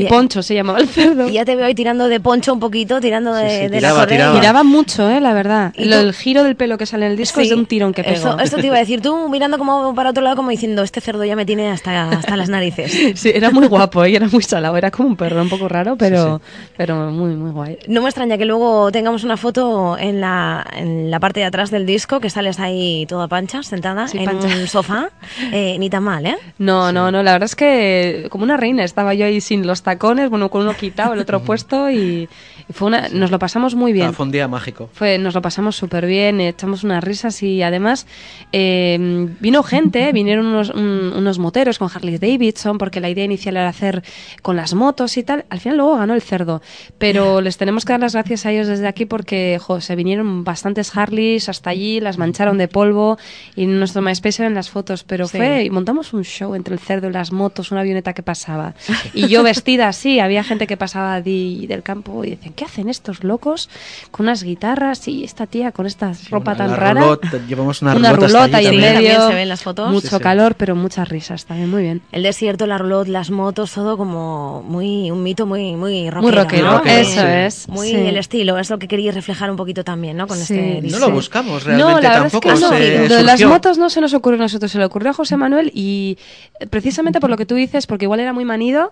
Y 0.02 0.06
Poncho 0.06 0.42
se 0.44 0.54
llamaba 0.56 0.80
el 0.80 0.88
cerdo. 0.88 1.28
Y 1.28 1.34
ya 1.34 1.46
te 1.46 1.56
veo 1.56 1.66
ahí 1.66 1.76
tirando 1.76 2.08
de 2.08 2.20
poncho 2.20 2.54
un 2.54 2.60
poquito, 2.60 3.00
tirando 3.02 3.34
de, 3.34 3.50
Sí, 3.50 3.56
sí, 3.56 3.62
de 3.64 3.70
tiraba, 3.78 4.00
la 4.00 4.04
correa. 4.06 4.18
tiraba. 4.18 4.40
Tiraba 4.40 4.64
mucho, 4.64 5.10
eh, 5.10 5.20
la 5.22 5.34
verdad. 5.34 5.74
¿Y 5.78 5.86
Lo- 5.86 6.00
el 6.00 6.14
giro 6.14 6.44
del 6.44 6.56
pelo 6.56 6.78
que 6.78 6.86
sale 6.86 7.06
en 7.06 7.12
el 7.12 7.18
disco 7.18 7.40
es 7.42 7.48
Sí, 7.48 7.54
de 7.54 7.60
un 7.60 7.66
tirón 7.66 7.94
que 7.94 8.04
pegó. 8.04 8.16
Eso, 8.16 8.40
esto 8.40 8.58
te 8.58 8.68
iba 8.68 8.76
a 8.76 8.80
decir, 8.80 9.02
tú 9.02 9.30
mirando 9.30 9.58
como 9.58 9.94
para 9.96 10.10
otro 10.12 10.24
lado, 10.24 10.36
como 10.36 10.50
diciendo, 10.50 10.84
este 10.84 11.02
cerdo 11.02 11.24
ya 11.26 11.36
me 11.36 11.46
tiene 11.46 11.70
hasta, 11.70 12.10
hasta 12.10 12.36
las 12.38 12.50
narices. 12.50 12.92
Sí, 13.20 13.32
era 13.34 13.50
muy 13.52 13.68
guapo 13.68 14.06
y 14.06 14.16
era 14.16 14.28
muy 14.28 14.44
salado. 14.44 14.78
Era 14.78 14.92
como 14.92 15.10
un 15.10 15.16
perro, 15.16 15.42
un 15.42 15.50
poco 15.50 15.68
raro, 15.68 15.96
pero, 15.98 16.42
pero 16.78 17.12
muy, 17.12 17.36
muy 17.36 17.52
guay. 17.52 17.78
No 17.88 18.02
me 18.02 18.08
extraña 18.10 18.38
que 18.38 18.46
luego 18.46 18.92
tengamos 18.92 19.24
una 19.24 19.38
foto 19.38 19.98
en 19.98 20.22
la, 20.22 20.66
en 20.76 21.12
la 21.12 21.20
parte 21.20 21.40
de 21.42 21.46
atrás 21.48 21.72
del 21.72 21.86
disco, 21.86 22.20
que 22.20 22.30
sales 22.30 22.60
ahí 22.60 23.06
toda 23.08 23.28
pancha, 23.28 23.64
sentada 23.64 24.08
Sí, 24.08 24.20
en 24.20 24.26
pancha. 24.26 24.48
un 24.48 24.68
sofá. 24.68 25.10
Eh, 25.52 25.78
ni 25.80 25.90
tan 25.90 26.04
mal, 26.04 26.26
¿eh? 26.26 26.38
No, 26.58 26.92
no, 26.92 27.12
no, 27.12 27.24
la 27.24 27.32
verdad 27.32 27.46
es 27.46 27.56
que 27.56 28.28
como 28.30 28.44
una 28.44 28.58
reina 28.58 28.84
estaba 28.84 29.14
yo 29.14 29.26
ahí 29.26 29.42
sin 29.42 29.66
los 29.66 29.82
tacones, 29.90 30.30
bueno, 30.30 30.50
con 30.50 30.62
uno 30.62 30.76
quitado, 30.76 31.14
el 31.14 31.20
otro 31.20 31.42
puesto 31.42 31.90
y, 31.90 32.30
y 32.59 32.59
fue 32.72 32.88
una, 32.88 33.10
nos 33.10 33.32
lo 33.32 33.40
pasamos 33.40 33.76
muy 33.76 33.94
bien. 33.94 34.08
Ah, 34.08 34.14
fue 34.14 34.26
un 34.26 34.32
día 34.32 34.48
mágico. 34.48 34.90
Fue, 34.94 35.18
nos 35.18 35.34
lo 35.34 35.42
pasamos 35.42 35.76
súper 35.76 36.06
bien, 36.06 36.40
echamos 36.42 36.84
unas 36.84 37.04
risas 37.04 37.42
y 37.44 37.62
además 37.64 38.06
eh, 38.52 39.28
vino 39.40 39.64
gente, 39.64 40.12
vinieron 40.14 40.46
unos, 40.46 40.70
un- 40.70 41.14
unos 41.16 41.40
moteros 41.40 41.80
con 41.80 41.90
Harley 41.94 42.18
Davidson, 42.18 42.78
porque 42.78 43.00
la 43.00 43.10
idea 43.10 43.26
inicial 43.26 43.58
era 43.58 43.68
hacer 43.70 44.04
con 44.42 44.56
las 44.56 44.74
motos 44.74 45.18
y 45.18 45.24
tal. 45.24 45.46
Al 45.50 45.60
final 45.60 45.78
luego 45.78 45.98
ganó 45.98 46.14
el 46.14 46.22
cerdo, 46.22 46.62
pero 46.98 47.42
les 47.42 47.58
tenemos 47.58 47.86
que 47.86 47.94
dar 47.94 48.00
las 48.02 48.14
gracias 48.14 48.46
a 48.46 48.52
ellos 48.52 48.68
desde 48.68 48.88
aquí 48.88 49.06
porque 49.06 49.60
jo, 49.62 49.82
se 49.82 49.96
vinieron 49.96 50.44
bastantes 50.44 50.96
Harleys 50.96 51.50
hasta 51.50 51.70
allí, 51.70 52.00
las 52.00 52.18
mancharon 52.18 52.58
de 52.58 52.68
polvo 52.68 53.18
y 53.56 53.66
nuestro 53.66 54.02
MySpace 54.02 54.42
eran 54.44 54.54
las 54.54 54.70
fotos, 54.70 55.04
pero 55.04 55.28
Sí. 55.28 55.38
fue, 55.38 55.64
y 55.66 55.70
montamos 55.70 56.14
un 56.14 56.24
show 56.24 56.56
entre 56.56 56.74
el 56.74 56.80
cerdo 56.80 57.10
y 57.10 57.12
las 57.14 57.32
motos, 57.32 57.72
una 57.72 57.82
avioneta 57.82 58.14
que 58.14 58.24
pasaba. 58.24 58.74
Y 59.14 59.28
yo 59.28 59.44
vestida 59.44 59.88
así, 59.88 60.20
había 60.20 60.44
gente 60.44 60.66
que 60.68 60.78
pasaba 60.78 61.22
di- 61.22 61.68
del 61.68 61.84
campo 61.84 62.24
y 62.24 62.32
decían, 62.32 62.54
¿qué 62.60 62.66
hacen 62.66 62.90
estos 62.90 63.24
locos 63.24 63.70
con 64.12 64.26
unas 64.26 64.44
guitarras 64.44 65.08
y 65.08 65.24
esta 65.24 65.48
tía 65.48 65.72
con 65.72 65.86
esta 65.86 66.12
ropa 66.30 66.52
Una- 66.52 66.58
tan 66.58 66.76
rara? 66.76 67.18
llevamos 67.48 67.82
una, 67.82 67.96
Una 67.96 68.10
allí 68.10 68.54
ahí 68.54 68.66
en 68.68 68.76
medio. 68.82 68.94
también 68.94 69.22
se 69.30 69.34
ven 69.34 69.48
las 69.48 69.64
fotos. 69.64 69.90
Mucho 69.94 70.10
Sí, 70.10 70.16
sí. 70.18 70.22
calor, 70.22 70.56
pero 70.56 70.76
muchas 70.76 71.08
risas 71.08 71.46
también, 71.46 71.70
muy 71.70 71.84
bien. 71.84 72.02
El 72.12 72.24
desierto, 72.24 72.68
la 72.68 72.78
roulotte, 72.78 73.08
las 73.08 73.32
motos, 73.32 73.72
todo 73.72 73.96
como 73.96 74.62
muy 74.68 75.10
un 75.10 75.24
mito 75.24 75.46
muy 75.46 75.78
muy 75.78 76.10
rockero. 76.10 76.22
Muy 76.22 76.32
rockero, 76.32 76.66
¿no? 76.66 76.78
rockero, 76.80 76.98
eso 77.00 77.12
sí. 77.22 77.28
es. 77.28 77.70
Muy 77.70 77.88
sí. 77.88 77.96
el 77.96 78.18
estilo, 78.18 78.58
es 78.58 78.70
lo 78.70 78.78
que 78.78 78.90
queríais 78.90 79.16
reflejar 79.16 79.50
un 79.50 79.56
poquito 79.56 79.86
también, 79.86 80.18
¿no? 80.18 80.28
Con 80.28 80.38
Sí. 80.38 80.54
este 80.54 80.82
No 80.92 81.00
lo 81.00 81.12
buscamos 81.12 81.64
realmente 81.64 81.94
no, 81.94 82.02
la 82.02 82.12
tampoco. 82.12 82.52
es 82.52 82.56
que 82.56 82.62
no. 82.62 82.70
se 82.70 83.08
Lo 83.08 83.16
de 83.16 83.24
las 83.24 83.42
motos 83.44 83.78
no 83.78 83.90
se 83.90 84.02
nos 84.02 84.14
ocurrió 84.14 84.38
a 84.38 84.44
nosotros, 84.44 84.70
se 84.70 84.78
le 84.78 84.84
ocurrió 84.84 85.12
a 85.12 85.14
José 85.14 85.38
Manuel 85.38 85.72
y 85.74 86.18
eh, 86.60 86.68
precisamente 86.68 87.22
por 87.22 87.30
lo 87.30 87.38
que 87.38 87.46
tú 87.46 87.56
dices, 87.56 87.88
porque 87.88 88.04
igual 88.06 88.20
era 88.20 88.34
muy 88.34 88.44
manido, 88.44 88.92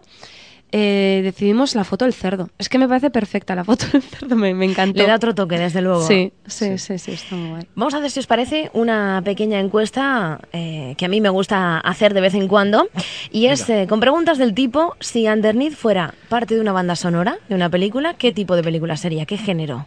eh, 0.71 1.21
decidimos 1.24 1.75
la 1.75 1.83
foto 1.83 2.05
del 2.05 2.13
cerdo. 2.13 2.50
Es 2.57 2.69
que 2.69 2.77
me 2.77 2.88
parece 2.88 3.09
perfecta 3.09 3.55
la 3.55 3.63
foto 3.63 3.86
del 3.91 4.01
cerdo, 4.01 4.36
me, 4.36 4.53
me 4.53 4.65
encantó. 4.65 4.97
Le 4.97 5.07
da 5.07 5.15
otro 5.15 5.33
toque, 5.33 5.57
desde 5.57 5.81
luego. 5.81 6.05
Sí, 6.05 6.33
sí, 6.45 6.77
sí, 6.77 6.97
sí, 7.00 7.12
está 7.12 7.36
muy 7.36 7.50
guay. 7.51 7.67
Vamos 7.75 7.93
a 7.93 7.97
hacer, 7.97 8.12
si 8.12 8.19
os 8.19 8.27
parece, 8.27 8.69
una 8.74 9.21
pequeña 9.24 9.59
encuesta 9.59 10.39
eh, 10.51 10.95
que 10.97 11.05
a 11.05 11.07
mí 11.07 11.21
me 11.21 11.29
gusta 11.29 11.79
hacer 11.79 12.13
de 12.13 12.21
vez 12.21 12.33
en 12.33 12.47
cuando. 12.47 12.89
Y 13.31 13.47
es 13.47 13.69
eh, 13.69 13.86
con 13.88 14.00
preguntas 14.00 14.38
del 14.38 14.53
tipo, 14.53 14.95
si 15.00 15.27
Underneath 15.27 15.74
fuera 15.74 16.13
parte 16.29 16.55
de 16.55 16.62
una 16.62 16.71
banda 16.74 16.95
sonora, 16.95 17.38
de 17.47 17.55
una 17.55 17.69
película, 17.69 18.15
¿qué 18.15 18.31
tipo 18.31 18.55
de 18.55 18.63
película 18.63 18.97
sería? 18.97 19.25
¿Qué 19.25 19.38
género? 19.38 19.86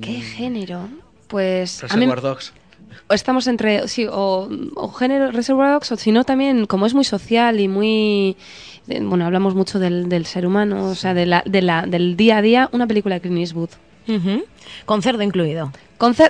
¿Qué 0.00 0.20
género? 0.20 0.88
Pues 1.28 1.84
a 1.84 1.96
mí 1.96 2.06
Reservoir 2.06 2.20
Dogs. 2.20 2.52
Estamos 3.10 3.46
entre 3.46 3.88
sí 3.88 4.06
o, 4.10 4.48
o 4.76 4.88
género 4.92 5.30
Reservoir 5.32 5.72
Dogs 5.72 5.92
o 5.92 5.96
si 5.96 6.12
no 6.12 6.24
también 6.24 6.66
como 6.66 6.86
es 6.86 6.94
muy 6.94 7.04
social 7.04 7.58
y 7.60 7.68
muy 7.68 8.36
de- 8.86 9.00
bueno 9.00 9.24
hablamos 9.26 9.54
mucho 9.54 9.78
del, 9.78 10.08
del 10.08 10.26
ser 10.26 10.46
humano 10.46 10.86
o 10.90 10.94
sea 10.94 11.12
de 11.14 11.26
la, 11.26 11.42
de 11.46 11.62
la, 11.62 11.86
del 11.86 12.16
día 12.16 12.38
a 12.38 12.42
día 12.42 12.68
una 12.72 12.86
película 12.86 13.16
de 13.16 13.20
Clint 13.20 13.38
Eastwood 13.38 13.70
Ujú. 14.08 14.44
Con 14.84 15.02
cerdo 15.02 15.22
incluido. 15.22 15.72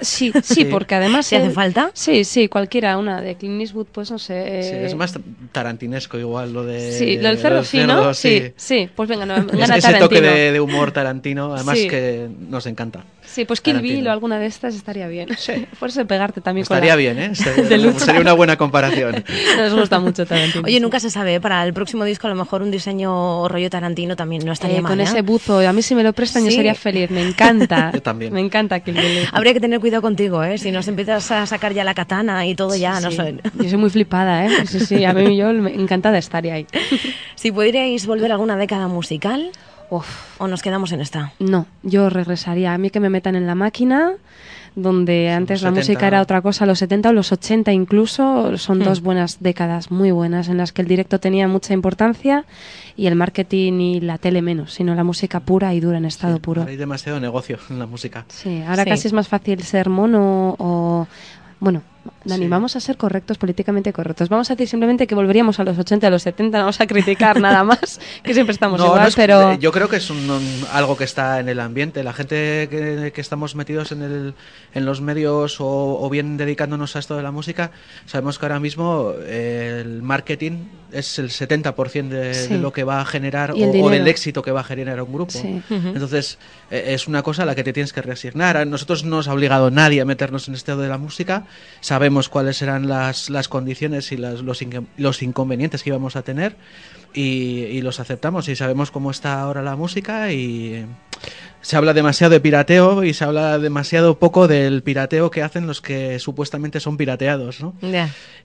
Sí 0.02 0.32
sí 0.42 0.42
Sí. 0.42 0.64
porque 0.64 0.96
además 0.96 1.26
¿Si 1.26 1.36
hace 1.36 1.50
falta? 1.50 1.92
sí 1.94 2.24
sí 2.24 2.48
cualquiera 2.48 2.98
una 2.98 3.20
de 3.20 3.36
Clint 3.36 3.60
Eastwood 3.60 3.86
pues 3.92 4.10
no 4.10 4.18
sé 4.18 4.62
Sí, 4.64 4.70
eh, 4.74 4.86
es 4.86 4.96
más 4.96 5.14
tarantinesco 5.52 6.18
igual 6.18 6.52
lo 6.52 6.64
de 6.64 6.90
sí 6.90 7.16
lo 7.18 7.28
del 7.28 7.38
cerdo 7.38 7.56
del 7.58 8.14
sí 8.16 8.40
sí 8.40 8.52
sí 8.56 8.88
pues 8.96 9.08
venga 9.08 9.26
no, 9.26 9.36
Es- 9.36 9.46
gana 9.58 9.76
ese 9.76 9.94
toque 9.94 10.20
de, 10.20 10.50
de 10.50 10.60
humor 10.60 10.90
tarantino, 10.90 11.54
además 11.54 11.78
Sí. 11.78 11.86
que 11.88 12.28
nos 12.48 12.66
encanta. 12.66 13.04
sí 13.24 13.44
pues 13.44 13.60
Kill. 13.60 13.80
Bill 13.80 14.08
o 14.08 14.10
alguna 14.10 14.40
de 14.40 14.46
estas 14.46 14.74
estaría 14.74 15.06
bien 15.06 15.28
por 15.78 15.88
eso 15.90 16.04
pegarte 16.04 16.40
también 16.40 16.62
Estaría 16.64 16.80
con 16.94 17.04
la- 17.04 17.12
bien, 17.12 17.18
¿eh? 17.20 17.28
de 17.28 17.34
Sería, 17.36 17.76
lucha. 17.78 17.98
sería 18.06 18.20
una 18.22 18.32
buena 18.32 18.56
comparación. 18.56 19.22
nos 19.56 19.72
gusta 19.72 20.00
mucho 20.00 20.26
Tarantino 20.26 20.64
Oye, 20.66 20.80
nunca 20.80 20.98
se 20.98 21.10
sabe, 21.10 21.36
¿eh? 21.36 21.40
para 21.40 21.64
el 21.64 21.72
próximo 21.72 22.04
disco 22.04 22.26
a 22.26 22.30
lo 22.30 22.36
mejor 22.36 22.62
un 22.62 22.72
diseño 22.72 23.46
rollo 23.46 23.70
Tarantino 23.70 24.16
también 24.16 24.44
no 24.44 24.50
estaría 24.52 24.78
Eh, 24.78 24.82
mal. 24.82 24.90
con 24.90 25.00
¿eh? 25.00 25.04
ese 25.04 25.22
buzo, 25.22 25.60
a 25.60 25.72
mí 25.72 25.80
si 25.82 25.94
me 25.94 26.02
lo 26.02 26.12
prestan 26.12 26.44
yo 26.44 26.50
sería 26.50 26.74
feliz, 26.74 27.08
me 27.10 27.22
encanta. 27.22 27.92
Yo 27.94 28.02
también. 28.02 28.29
Me 28.30 28.40
encanta 28.40 28.80
que 28.80 28.92
le- 28.92 29.26
Habría 29.32 29.52
que 29.52 29.60
tener 29.60 29.80
cuidado 29.80 30.02
contigo, 30.02 30.42
¿eh? 30.44 30.58
Si 30.58 30.70
nos 30.70 30.86
empiezas 30.88 31.30
a 31.30 31.46
sacar 31.46 31.72
ya 31.74 31.84
la 31.84 31.94
katana 31.94 32.46
y 32.46 32.54
todo 32.54 32.74
ya, 32.76 33.00
no 33.00 33.10
Sí, 33.10 33.16
sé. 33.16 33.34
Yo 33.54 33.68
soy 33.68 33.78
muy 33.78 33.90
flipada, 33.90 34.46
¿eh? 34.46 34.66
Sí, 34.66 34.80
sí, 34.80 35.04
a 35.04 35.12
mí 35.12 35.36
yo 35.36 35.52
me 35.52 35.74
encanta 35.74 36.10
de 36.12 36.18
estar 36.18 36.44
ahí. 36.46 36.66
Si 37.34 37.50
pudierais 37.52 38.06
volver 38.06 38.30
a 38.30 38.34
alguna 38.34 38.56
década 38.56 38.86
musical, 38.88 39.50
Uf, 39.88 40.06
o 40.38 40.46
nos 40.46 40.62
quedamos 40.62 40.92
en 40.92 41.00
esta. 41.00 41.32
no, 41.40 41.66
yo 41.82 42.10
regresaría. 42.10 42.74
A 42.74 42.78
mí 42.78 42.90
que 42.90 43.00
me 43.00 43.08
metan 43.10 43.34
en 43.34 43.46
la 43.46 43.54
máquina, 43.54 44.12
donde 44.76 45.30
antes 45.30 45.62
la 45.62 45.70
70. 45.70 45.80
música 45.80 46.06
era 46.06 46.20
otra 46.22 46.40
cosa, 46.42 46.64
los 46.66 46.78
70 46.78 47.10
o 47.10 47.12
los 47.12 47.32
80 47.32 47.72
incluso, 47.72 48.56
son 48.56 48.78
Hmm. 48.78 48.84
dos 48.84 49.00
buenas 49.02 49.38
décadas, 49.40 49.90
muy 49.90 50.10
buenas, 50.10 50.48
en 50.48 50.56
las 50.58 50.72
que 50.72 50.82
el 50.82 50.88
directo 50.88 51.18
tenía 51.20 51.48
mucha 51.48 51.74
importancia 51.74 52.44
y 52.96 53.06
el 53.06 53.16
marketing 53.16 53.72
y 53.80 54.00
la 54.00 54.18
tele 54.18 54.42
menos, 54.42 54.72
sino 54.74 54.94
la 54.94 55.04
música 55.04 55.40
pura 55.40 55.74
y 55.74 55.80
dura 55.80 55.98
en 55.98 56.04
estado 56.04 56.38
puro. 56.38 56.64
Hay 56.68 56.76
demasiado 56.76 57.18
negocio 57.20 57.58
en 57.68 57.78
la 57.78 57.86
música. 57.86 58.24
Sí, 58.28 58.62
ahora 58.66 58.84
Sí. 58.84 58.90
casi 58.90 59.08
es 59.08 59.12
más 59.12 59.28
fácil 59.28 59.62
ser 59.62 59.88
mono 59.88 60.54
o... 60.58 61.06
Bueno, 61.58 61.82
Dani, 62.24 62.44
Sí. 62.44 62.48
vamos 62.48 62.76
a 62.76 62.80
ser 62.80 62.96
correctos, 62.96 63.38
políticamente 63.38 63.92
correctos. 63.92 64.28
Vamos 64.28 64.50
a 64.50 64.54
decir 64.54 64.68
simplemente 64.68 65.06
que 65.06 65.14
volveríamos 65.14 65.58
a 65.60 65.64
los 65.64 65.78
80, 65.78 66.06
a 66.06 66.10
los 66.10 66.22
70, 66.22 66.58
no 66.58 66.64
vamos 66.64 66.80
a 66.80 66.86
criticar 66.86 67.40
nada 67.40 67.64
más, 67.64 68.00
que 68.22 68.34
siempre 68.34 68.52
estamos 68.52 68.78
No, 68.78 68.86
igual, 68.86 69.02
no 69.02 69.08
es- 69.08 69.16
pero... 69.16 69.54
yo 69.58 69.72
creo 69.72 69.88
que 69.88 69.96
es 69.96 70.10
un- 70.10 70.28
un- 70.30 70.64
algo 70.72 70.96
que 70.96 71.04
está 71.04 71.40
en 71.40 71.48
el 71.48 71.60
ambiente. 71.60 72.02
La 72.04 72.12
gente 72.12 72.68
que, 72.70 73.12
que 73.14 73.20
estamos 73.20 73.54
metidos 73.54 73.92
en, 73.92 74.02
el, 74.02 74.34
en 74.74 74.84
los 74.84 75.00
medios 75.00 75.60
o, 75.60 75.66
o 76.00 76.10
bien 76.10 76.36
dedicándonos 76.36 76.96
a 76.96 76.98
esto 76.98 77.16
de 77.16 77.22
la 77.22 77.30
música, 77.32 77.70
sabemos 78.06 78.38
que 78.38 78.46
ahora 78.46 78.60
mismo 78.60 79.12
eh, 79.20 79.80
el 79.84 80.02
marketing 80.02 80.64
es 80.92 81.18
el 81.18 81.30
70% 81.30 82.08
de, 82.08 82.34
Sí. 82.34 82.48
de 82.54 82.58
lo 82.58 82.72
que 82.72 82.84
va 82.84 83.00
a 83.00 83.04
generar 83.04 83.52
o, 83.52 83.54
del 83.90 84.08
éxito 84.08 84.42
que 84.42 84.50
va 84.50 84.60
a 84.60 84.64
generar 84.64 85.00
un 85.02 85.12
grupo. 85.12 85.32
Sí. 85.32 85.62
Entonces, 85.70 86.38
eh, 86.70 86.94
es 86.94 87.06
una 87.08 87.22
cosa 87.22 87.42
a 87.42 87.46
la 87.46 87.54
que 87.54 87.64
te 87.64 87.72
tienes 87.72 87.92
que 87.92 88.02
reasignar. 88.02 88.56
A 88.56 88.64
nosotros 88.64 89.04
no 89.04 89.16
nos 89.16 89.28
ha 89.28 89.34
obligado 89.34 89.70
nadie 89.70 90.00
a 90.00 90.04
meternos 90.04 90.48
en 90.48 90.54
esto 90.54 90.76
de 90.76 90.88
la 90.88 90.98
música. 90.98 91.44
Sabemos 91.80 92.28
cuáles 92.28 92.56
serán 92.56 92.88
las, 92.88 93.30
las 93.30 93.48
condiciones 93.48 94.12
y 94.12 94.16
las- 94.16 94.40
los, 94.42 94.62
inque- 94.62 94.86
los 94.96 95.22
inconvenientes 95.22 95.82
que 95.82 95.90
íbamos 95.90 96.16
a 96.16 96.22
tener 96.22 96.56
y, 97.14 97.64
y 97.64 97.82
los 97.82 98.00
aceptamos 98.00 98.48
y 98.48 98.56
sabemos 98.56 98.90
cómo 98.90 99.10
está 99.10 99.40
ahora 99.40 99.62
la 99.62 99.76
música 99.76 100.32
y 100.32 100.86
se 101.62 101.76
habla 101.76 101.92
demasiado 101.92 102.32
de 102.32 102.40
pirateo 102.40 103.04
y 103.04 103.12
se 103.12 103.24
habla 103.24 103.58
demasiado 103.58 104.18
poco 104.18 104.48
del 104.48 104.82
pirateo 104.82 105.30
que 105.30 105.42
hacen 105.42 105.66
los 105.66 105.80
que 105.80 106.18
supuestamente 106.18 106.80
son 106.80 106.96
pirateados, 106.96 107.60
¿no? 107.60 107.74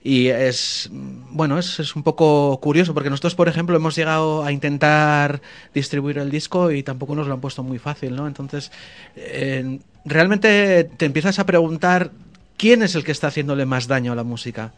Y 0.02 0.28
es, 0.28 0.90
bueno, 0.92 1.58
es, 1.58 1.80
es 1.80 1.96
un 1.96 2.02
poco 2.02 2.58
curioso 2.60 2.92
porque 2.92 3.08
nosotros, 3.08 3.34
por 3.34 3.48
ejemplo, 3.48 3.76
hemos 3.76 3.96
llegado 3.96 4.44
a 4.44 4.52
intentar 4.52 5.40
distribuir 5.72 6.18
el 6.18 6.30
disco 6.30 6.70
y 6.70 6.82
tampoco 6.82 7.14
nos 7.14 7.26
lo 7.26 7.34
han 7.34 7.40
puesto 7.40 7.62
muy 7.62 7.78
fácil, 7.78 8.14
¿no? 8.14 8.26
Entonces, 8.26 8.70
eh, 9.16 9.78
realmente 10.04 10.84
te 10.84 11.06
empiezas 11.06 11.38
a 11.38 11.46
preguntar 11.46 12.10
quién 12.58 12.82
es 12.82 12.94
el 12.94 13.04
que 13.04 13.12
está 13.12 13.28
haciéndole 13.28 13.64
más 13.64 13.86
daño 13.86 14.12
a 14.12 14.16
la 14.16 14.24
música. 14.24 14.72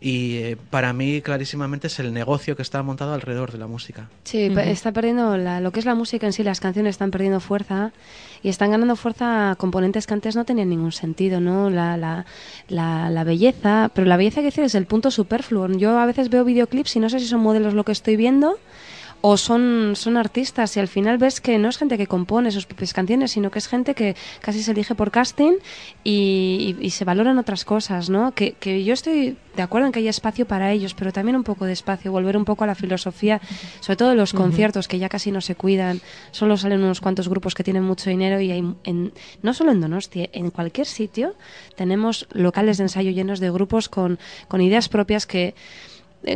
Y 0.00 0.36
eh, 0.36 0.56
para 0.70 0.92
mí, 0.92 1.22
clarísimamente, 1.22 1.86
es 1.86 1.98
el 1.98 2.12
negocio 2.12 2.56
que 2.56 2.62
está 2.62 2.82
montado 2.82 3.14
alrededor 3.14 3.52
de 3.52 3.58
la 3.58 3.66
música. 3.66 4.08
Sí, 4.24 4.42
está 4.56 4.92
perdiendo 4.92 5.36
la- 5.36 5.60
lo 5.60 5.70
que 5.72 5.80
es 5.80 5.86
la 5.86 5.94
música 5.94 6.26
en 6.26 6.32
sí, 6.32 6.42
las 6.42 6.60
canciones 6.60 6.90
están 6.90 7.10
perdiendo 7.10 7.40
fuerza 7.40 7.92
y 8.42 8.48
están 8.50 8.70
ganando 8.70 8.96
fuerza 8.96 9.54
componentes 9.58 10.06
que 10.06 10.14
antes 10.14 10.36
no 10.36 10.44
tenían 10.44 10.68
ningún 10.68 10.92
sentido, 10.92 11.40
¿no? 11.40 11.70
La, 11.70 11.96
la, 11.96 12.26
la, 12.68 13.08
la 13.10 13.24
belleza, 13.24 13.90
pero 13.94 14.06
la 14.06 14.16
belleza 14.16 14.40
que 14.40 14.46
decir 14.46 14.64
es 14.64 14.74
el 14.74 14.86
punto 14.86 15.10
superfluo. 15.10 15.68
Yo 15.68 15.98
a 15.98 16.06
veces 16.06 16.28
veo 16.28 16.44
videoclips 16.44 16.96
y 16.96 17.00
no 17.00 17.08
sé 17.08 17.20
si 17.20 17.26
son 17.26 17.40
modelos 17.40 17.72
lo 17.74 17.84
que 17.84 17.92
estoy 17.92 18.16
viendo 18.16 18.58
o 19.26 19.38
son, 19.38 19.92
son 19.96 20.18
artistas 20.18 20.76
y 20.76 20.80
al 20.80 20.88
final 20.88 21.16
ves 21.16 21.40
que 21.40 21.56
no 21.58 21.70
es 21.70 21.78
gente 21.78 21.96
que 21.96 22.06
compone 22.06 22.50
sus 22.50 22.66
propias 22.66 22.92
canciones, 22.92 23.30
sino 23.30 23.50
que 23.50 23.58
es 23.58 23.68
gente 23.68 23.94
que 23.94 24.16
casi 24.42 24.62
se 24.62 24.72
elige 24.72 24.94
por 24.94 25.10
casting 25.10 25.52
y, 26.04 26.76
y- 26.78 26.86
y 26.86 26.90
se 26.90 27.06
valoran 27.06 27.38
otras 27.38 27.64
cosas, 27.64 28.10
¿no? 28.10 28.32
Que, 28.32 28.52
que 28.52 28.84
yo 28.84 28.92
estoy 28.92 29.38
de 29.56 29.62
acuerdo 29.62 29.86
en 29.86 29.92
que 29.92 30.00
haya 30.00 30.10
espacio 30.10 30.46
para 30.46 30.72
ellos, 30.72 30.92
pero 30.92 31.10
también 31.10 31.36
un 31.36 31.44
poco 31.44 31.64
de 31.64 31.72
espacio, 31.72 32.12
volver 32.12 32.36
un 32.36 32.44
poco 32.44 32.64
a 32.64 32.66
la 32.66 32.74
filosofía, 32.74 33.40
sobre 33.80 33.96
todo 33.96 34.14
los 34.14 34.32
conciertos 34.34 34.88
que 34.88 34.98
ya 34.98 35.08
casi 35.08 35.30
no 35.30 35.40
se 35.40 35.54
cuidan, 35.54 36.00
solo 36.30 36.56
salen 36.58 36.82
unos 36.82 37.00
cuantos 37.00 37.26
grupos 37.28 37.54
que 37.54 37.64
tienen 37.64 37.82
mucho 37.84 38.10
dinero 38.10 38.40
y 38.40 38.50
hay 38.50 38.62
en, 38.84 39.12
no 39.42 39.54
solo 39.54 39.72
en 39.72 39.80
Donostia, 39.80 40.28
en 40.32 40.50
cualquier 40.50 40.86
sitio 40.86 41.34
tenemos 41.76 42.26
locales 42.32 42.76
de 42.76 42.82
ensayo 42.84 43.10
llenos 43.10 43.40
de 43.40 43.50
grupos 43.50 43.88
con, 43.88 44.18
con 44.48 44.60
ideas 44.60 44.90
propias 44.90 45.24
que 45.26 45.54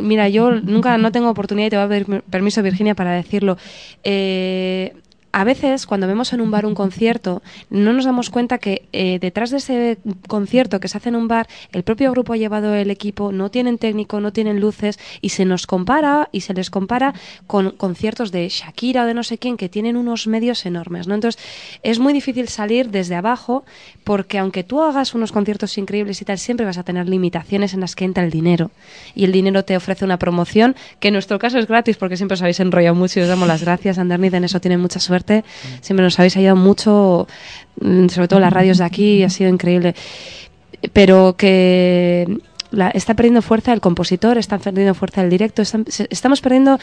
mira, 0.01 0.29
yo 0.29 0.51
nunca 0.51 0.97
no 0.97 1.11
tengo 1.11 1.29
oportunidad 1.29 1.67
y 1.67 1.69
te 1.71 1.75
voy 1.77 1.85
a 1.85 1.89
pedir 1.89 2.21
permiso, 2.23 2.61
Virginia, 2.61 2.95
para 2.95 3.11
decirlo. 3.11 3.57
Eh, 4.03 4.93
a 5.31 5.43
veces 5.43 5.85
cuando 5.85 6.07
vemos 6.07 6.33
en 6.33 6.41
un 6.41 6.51
bar 6.51 6.65
un 6.65 6.75
concierto 6.75 7.41
no 7.69 7.93
nos 7.93 8.05
damos 8.05 8.29
cuenta 8.29 8.57
que 8.57 8.87
eh, 8.93 9.19
detrás 9.19 9.51
de 9.51 9.57
ese 9.57 9.97
concierto 10.27 10.79
que 10.79 10.87
se 10.87 10.97
hace 10.97 11.09
en 11.09 11.15
un 11.15 11.27
bar 11.27 11.47
el 11.71 11.83
propio 11.83 12.11
grupo 12.11 12.33
ha 12.33 12.37
llevado 12.37 12.73
el 12.73 12.89
equipo, 12.89 13.31
no 13.31 13.51
tienen 13.51 13.77
técnico, 13.77 14.19
no 14.19 14.33
tienen 14.33 14.59
luces 14.59 14.99
y 15.21 15.29
se 15.29 15.45
nos 15.45 15.67
compara 15.67 16.29
y 16.31 16.41
se 16.41 16.53
les 16.53 16.69
compara 16.69 17.13
con 17.47 17.71
conciertos 17.71 18.31
de 18.31 18.49
Shakira 18.49 19.03
o 19.03 19.05
de 19.05 19.13
no 19.13 19.23
sé 19.23 19.37
quién 19.37 19.57
que 19.57 19.69
tienen 19.69 19.97
unos 19.97 20.27
medios 20.27 20.65
enormes. 20.65 21.07
¿no? 21.07 21.15
Entonces 21.15 21.41
es 21.83 21.99
muy 21.99 22.13
difícil 22.13 22.47
salir 22.47 22.89
desde 22.89 23.15
abajo 23.15 23.63
porque 24.03 24.39
aunque 24.39 24.63
tú 24.63 24.81
hagas 24.81 25.13
unos 25.13 25.31
conciertos 25.31 25.77
increíbles 25.77 26.21
y 26.21 26.25
tal, 26.25 26.39
siempre 26.39 26.65
vas 26.65 26.77
a 26.77 26.83
tener 26.83 27.07
limitaciones 27.07 27.73
en 27.73 27.81
las 27.81 27.95
que 27.95 28.05
entra 28.05 28.23
el 28.23 28.31
dinero 28.31 28.71
y 29.13 29.25
el 29.25 29.31
dinero 29.31 29.63
te 29.63 29.77
ofrece 29.77 30.05
una 30.05 30.17
promoción 30.17 30.75
que 30.99 31.09
en 31.09 31.13
nuestro 31.13 31.37
caso 31.37 31.59
es 31.59 31.67
gratis 31.67 31.97
porque 31.97 32.17
siempre 32.17 32.33
os 32.33 32.41
habéis 32.41 32.59
enrollado 32.59 32.95
mucho 32.95 33.19
y 33.19 33.23
os 33.23 33.29
damos 33.29 33.47
las 33.47 33.63
gracias. 33.63 33.97
Underneath 33.97 34.33
en 34.33 34.43
eso 34.43 34.59
tienen 34.59 34.79
mucha 34.79 34.99
suerte 34.99 35.18
Siempre 35.81 36.03
nos 36.03 36.17
habéis 36.19 36.37
ayudado 36.37 36.55
mucho, 36.55 37.27
mm, 37.81 38.07
sobre 38.07 38.27
todo 38.27 38.39
las 38.39 38.53
radios 38.53 38.77
de 38.77 38.85
aquí, 38.85 39.23
ha 39.23 39.29
sido 39.29 39.49
increíble. 39.49 39.95
Pero 40.93 41.35
que 41.37 42.39
está 42.93 43.13
perdiendo 43.15 43.41
fuerza 43.41 43.73
el 43.73 43.81
compositor, 43.81 44.37
está 44.37 44.57
perdiendo 44.59 44.93
fuerza 44.93 45.21
el 45.21 45.29
directo, 45.29 45.61
estamos 45.61 46.41
perdiendo, 46.41 46.77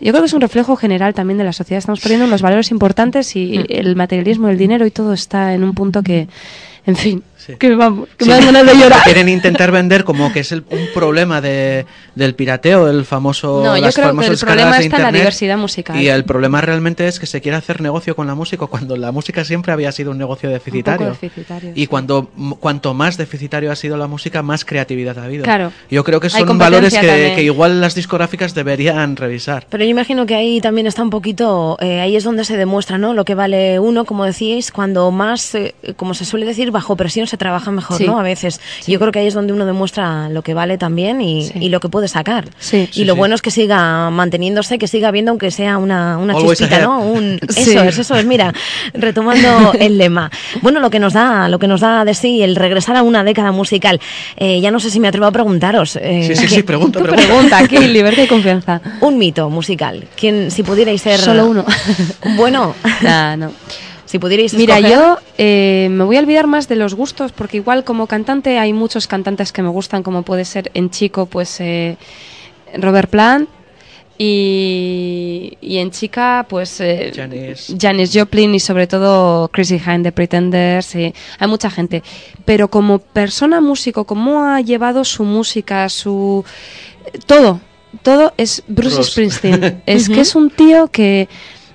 yo 0.00 0.12
creo 0.12 0.22
que 0.22 0.26
es 0.26 0.32
un 0.32 0.40
reflejo 0.40 0.76
general 0.76 1.14
también 1.14 1.38
de 1.38 1.44
la 1.44 1.52
sociedad, 1.52 1.78
estamos 1.78 2.00
perdiendo 2.00 2.26
los 2.26 2.42
valores 2.42 2.70
importantes 2.70 3.34
y 3.34 3.58
mm. 3.58 3.64
el 3.68 3.96
materialismo, 3.96 4.48
el 4.48 4.58
dinero 4.58 4.86
y 4.86 4.90
todo 4.90 5.12
está 5.12 5.54
en 5.54 5.64
un 5.64 5.74
punto 5.74 6.02
que, 6.02 6.28
en 6.86 6.96
fin, 6.96 7.22
que, 7.58 7.74
vamos, 7.74 8.08
que 8.16 8.24
me 8.24 8.32
dan 8.32 8.46
ganas 8.46 8.66
de 8.66 8.74
llorar. 8.78 9.02
Quieren 9.04 9.28
intentar 9.28 9.70
vender 9.70 10.04
como 10.04 10.32
que 10.32 10.40
es 10.40 10.52
el, 10.52 10.64
un 10.70 10.88
problema 10.94 11.40
de, 11.40 11.86
del 12.14 12.34
pirateo, 12.34 12.88
el 12.88 13.04
famoso. 13.04 13.62
No, 13.64 13.76
yo 13.76 13.90
creo 13.90 14.16
que 14.16 14.26
el 14.26 14.38
problema 14.38 14.78
está 14.78 14.96
en 14.96 15.02
la 15.02 15.12
diversidad 15.12 15.58
musical. 15.58 16.00
Y 16.00 16.08
el 16.08 16.24
problema 16.24 16.60
realmente 16.60 17.06
es 17.06 17.18
que 17.18 17.26
se 17.26 17.40
quiere 17.40 17.56
hacer 17.56 17.80
negocio 17.80 18.16
con 18.16 18.26
la 18.26 18.34
música 18.34 18.66
cuando 18.66 18.96
la 18.96 19.12
música 19.12 19.44
siempre 19.44 19.72
había 19.72 19.92
sido 19.92 20.10
un 20.10 20.18
negocio 20.18 20.48
deficitario. 20.48 21.08
deficitario 21.08 21.72
y 21.74 21.86
cuando 21.86 22.30
cuanto 22.60 22.94
más 22.94 23.16
deficitario 23.16 23.72
ha 23.72 23.76
sido 23.76 23.96
la 23.96 24.06
música, 24.06 24.42
más 24.42 24.64
creatividad 24.64 25.18
ha 25.18 25.24
habido. 25.24 25.44
Claro. 25.44 25.72
Yo 25.90 26.04
creo 26.04 26.20
que 26.20 26.30
son 26.30 26.58
valores 26.58 26.94
que, 26.94 27.32
que, 27.34 27.42
igual 27.42 27.80
las 27.80 27.94
discográficas 27.94 28.54
deberían 28.54 29.16
revisar. 29.16 29.66
Pero 29.68 29.84
yo 29.84 29.90
imagino 29.90 30.26
que 30.26 30.34
ahí 30.34 30.60
también 30.60 30.86
está 30.86 31.02
un 31.02 31.10
poquito. 31.10 31.76
Eh, 31.80 32.00
ahí 32.00 32.16
es 32.16 32.24
donde 32.24 32.44
se 32.44 32.56
demuestra, 32.56 32.98
¿no? 32.98 33.14
Lo 33.14 33.24
que 33.24 33.34
vale 33.34 33.78
uno, 33.78 34.04
como 34.04 34.24
decíais, 34.24 34.70
cuando 34.70 35.10
más, 35.10 35.54
eh, 35.54 35.74
como 35.96 36.14
se 36.14 36.24
suele 36.24 36.46
decir, 36.46 36.70
bajo 36.70 36.96
presión 36.96 37.26
se 37.32 37.38
trabaja 37.38 37.70
mejor, 37.70 37.98
¿no? 38.02 38.18
A 38.18 38.22
veces. 38.22 38.60
Yo 38.86 38.98
creo 38.98 39.10
que 39.10 39.20
ahí 39.20 39.26
es 39.26 39.32
donde 39.32 39.54
uno 39.54 39.64
demuestra 39.64 40.28
lo 40.28 40.42
que 40.42 40.52
vale 40.52 40.76
también 40.76 41.22
y, 41.22 41.68
lo 41.70 41.80
que 41.80 41.88
puede 41.88 42.08
sacar. 42.08 42.44
y 42.72 43.04
lo 43.04 43.16
bueno 43.16 43.34
es 43.34 43.40
que 43.40 43.50
siga 43.50 44.10
manteniéndose, 44.10 44.78
que 44.78 44.86
siga 44.86 45.08
habiendo 45.08 45.30
aunque 45.30 45.50
sea 45.50 45.78
una, 45.78 46.18
una 46.18 46.34
chispita, 46.34 46.80
¿no? 46.80 47.00
Un, 47.00 47.40
eso 47.56 47.82
es, 47.82 47.98
eso 47.98 48.16
es. 48.16 48.26
Mira, 48.26 48.52
retomando 48.92 49.72
el 49.80 49.96
lema. 49.96 50.30
Bueno, 50.60 50.78
lo 50.78 50.90
que 50.90 50.98
nos 50.98 51.14
da, 51.14 51.48
lo 51.48 51.58
que 51.58 51.68
nos 51.68 51.80
da 51.80 52.04
de 52.04 52.12
sí 52.12 52.42
el 52.42 52.54
regresar 52.54 52.96
a 52.96 53.02
una 53.02 53.24
década 53.24 53.50
musical. 53.50 53.98
Eh, 54.36 54.60
ya 54.60 54.70
no 54.70 54.78
sé 54.78 54.90
si 54.90 55.00
me 55.00 55.08
atrevo 55.08 55.24
a 55.24 55.32
preguntaros. 55.32 55.96
Eh, 55.96 56.24
sí, 56.26 56.36
sí, 56.36 56.48
sí, 56.48 56.62
pregunta, 56.72 57.00
pregunta. 57.00 57.26
pregunta 57.26 57.58
aquí, 57.58 57.78
libertad 57.78 58.24
y 58.24 58.26
confianza. 58.26 58.82
Un 59.00 59.16
mito 59.16 59.48
musical. 59.48 60.04
¿Quién, 60.16 60.50
si 60.50 60.62
pudierais 60.62 61.00
ser... 61.00 61.18
Solo 61.18 61.46
uno. 61.46 61.64
Bueno. 62.36 62.74
no. 63.38 63.52
Si 64.12 64.18
pudierais 64.18 64.52
Mira, 64.52 64.78
yo 64.78 65.16
eh, 65.38 65.88
me 65.90 66.04
voy 66.04 66.16
a 66.16 66.20
olvidar 66.20 66.46
más 66.46 66.68
de 66.68 66.76
los 66.76 66.92
gustos 66.92 67.32
porque 67.32 67.56
igual 67.56 67.82
como 67.82 68.06
cantante 68.06 68.58
hay 68.58 68.74
muchos 68.74 69.06
cantantes 69.06 69.52
que 69.52 69.62
me 69.62 69.70
gustan, 69.70 70.02
como 70.02 70.22
puede 70.22 70.44
ser 70.44 70.70
en 70.74 70.90
chico, 70.90 71.24
pues 71.24 71.58
eh, 71.60 71.96
Robert 72.74 73.08
Plant. 73.08 73.48
Y, 74.18 75.56
en 75.62 75.90
chica, 75.92 76.44
pues 76.46 76.78
eh, 76.82 77.10
Janis. 77.80 78.12
Joplin 78.12 78.54
y 78.54 78.60
sobre 78.60 78.86
todo 78.86 79.48
Chrissy 79.48 79.80
Hine 79.80 80.00
de 80.00 80.12
Pretenders. 80.12 80.94
hay 80.94 81.48
mucha 81.48 81.70
gente. 81.70 82.02
Pero 82.44 82.68
como 82.68 82.98
persona 82.98 83.62
músico, 83.62 84.04
¿cómo 84.04 84.44
ha 84.44 84.60
llevado 84.60 85.06
su 85.06 85.24
música, 85.24 85.88
su. 85.88 86.44
todo? 87.24 87.62
Todo 88.02 88.34
es 88.36 88.62
Bruce 88.68 89.02
Springsteen. 89.04 89.82
es 89.86 90.10
que 90.10 90.20
es 90.20 90.34
un 90.34 90.50
tío 90.50 90.88
que 90.88 91.30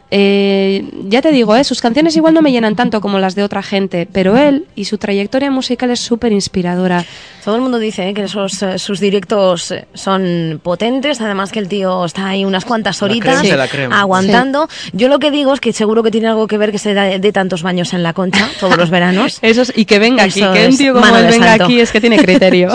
eh, 0.10 0.90
ya 1.10 1.22
te 1.22 1.32
digo, 1.32 1.56
eh, 1.56 1.64
sus 1.64 1.82
canciones 1.82 2.16
igual 2.16 2.34
no 2.34 2.42
me 2.42 2.52
llenan 2.52 2.76
tanto 2.76 3.02
como 3.02 3.20
las 3.20 3.36
de 3.36 3.44
otra 3.44 3.62
gente, 3.62 4.08
pero 4.12 4.38
él 4.38 4.66
y 4.76 4.86
su 4.86 4.98
trayectoria 4.98 5.52
musical 5.52 5.92
es 5.92 6.00
súper 6.00 6.32
inspiradora. 6.32 7.04
Todo 7.44 7.56
el 7.56 7.62
mundo 7.62 7.78
dice 7.78 8.10
eh, 8.10 8.14
que 8.14 8.24
esos, 8.24 8.64
sus 8.78 9.00
directos 9.00 9.74
son 9.94 10.62
potentes, 10.64 11.20
además 11.20 11.52
que 11.52 11.60
el 11.60 11.68
tío 11.68 12.06
está 12.06 12.30
ahí 12.30 12.46
unas 12.46 12.64
cuantas 12.64 13.02
horitas 13.02 13.44
aguantando. 13.92 14.70
Yo 14.94 15.10
lo 15.10 15.20
que 15.20 15.32
digo 15.32 15.54
es 15.54 15.60
que 15.60 15.74
seguro 15.74 16.04
que 16.04 16.12
tiene 16.12 16.28
algo 16.28 16.48
que 16.48 16.58
ver 16.58 16.72
que 16.72 16.80
se 16.80 16.94
dé 16.94 17.32
tantos 17.32 17.64
baños 17.64 17.94
en 17.94 18.04
la 18.04 18.14
concha 18.14 18.50
todos 18.60 18.78
los 18.78 18.90
veranos. 18.90 19.40
Eso 19.42 19.64
y 19.76 19.86
que 19.86 20.00
venga 20.00 20.24
aquí, 20.24 20.42
que 20.42 20.68
un 20.68 20.78
tío 20.78 20.94
como 20.94 21.18
él 21.18 21.28
venga 21.28 21.54
aquí 21.54 21.80
es 21.82 21.92
que 21.92 22.00
tiene 22.00 22.18
criterio. 22.18 22.70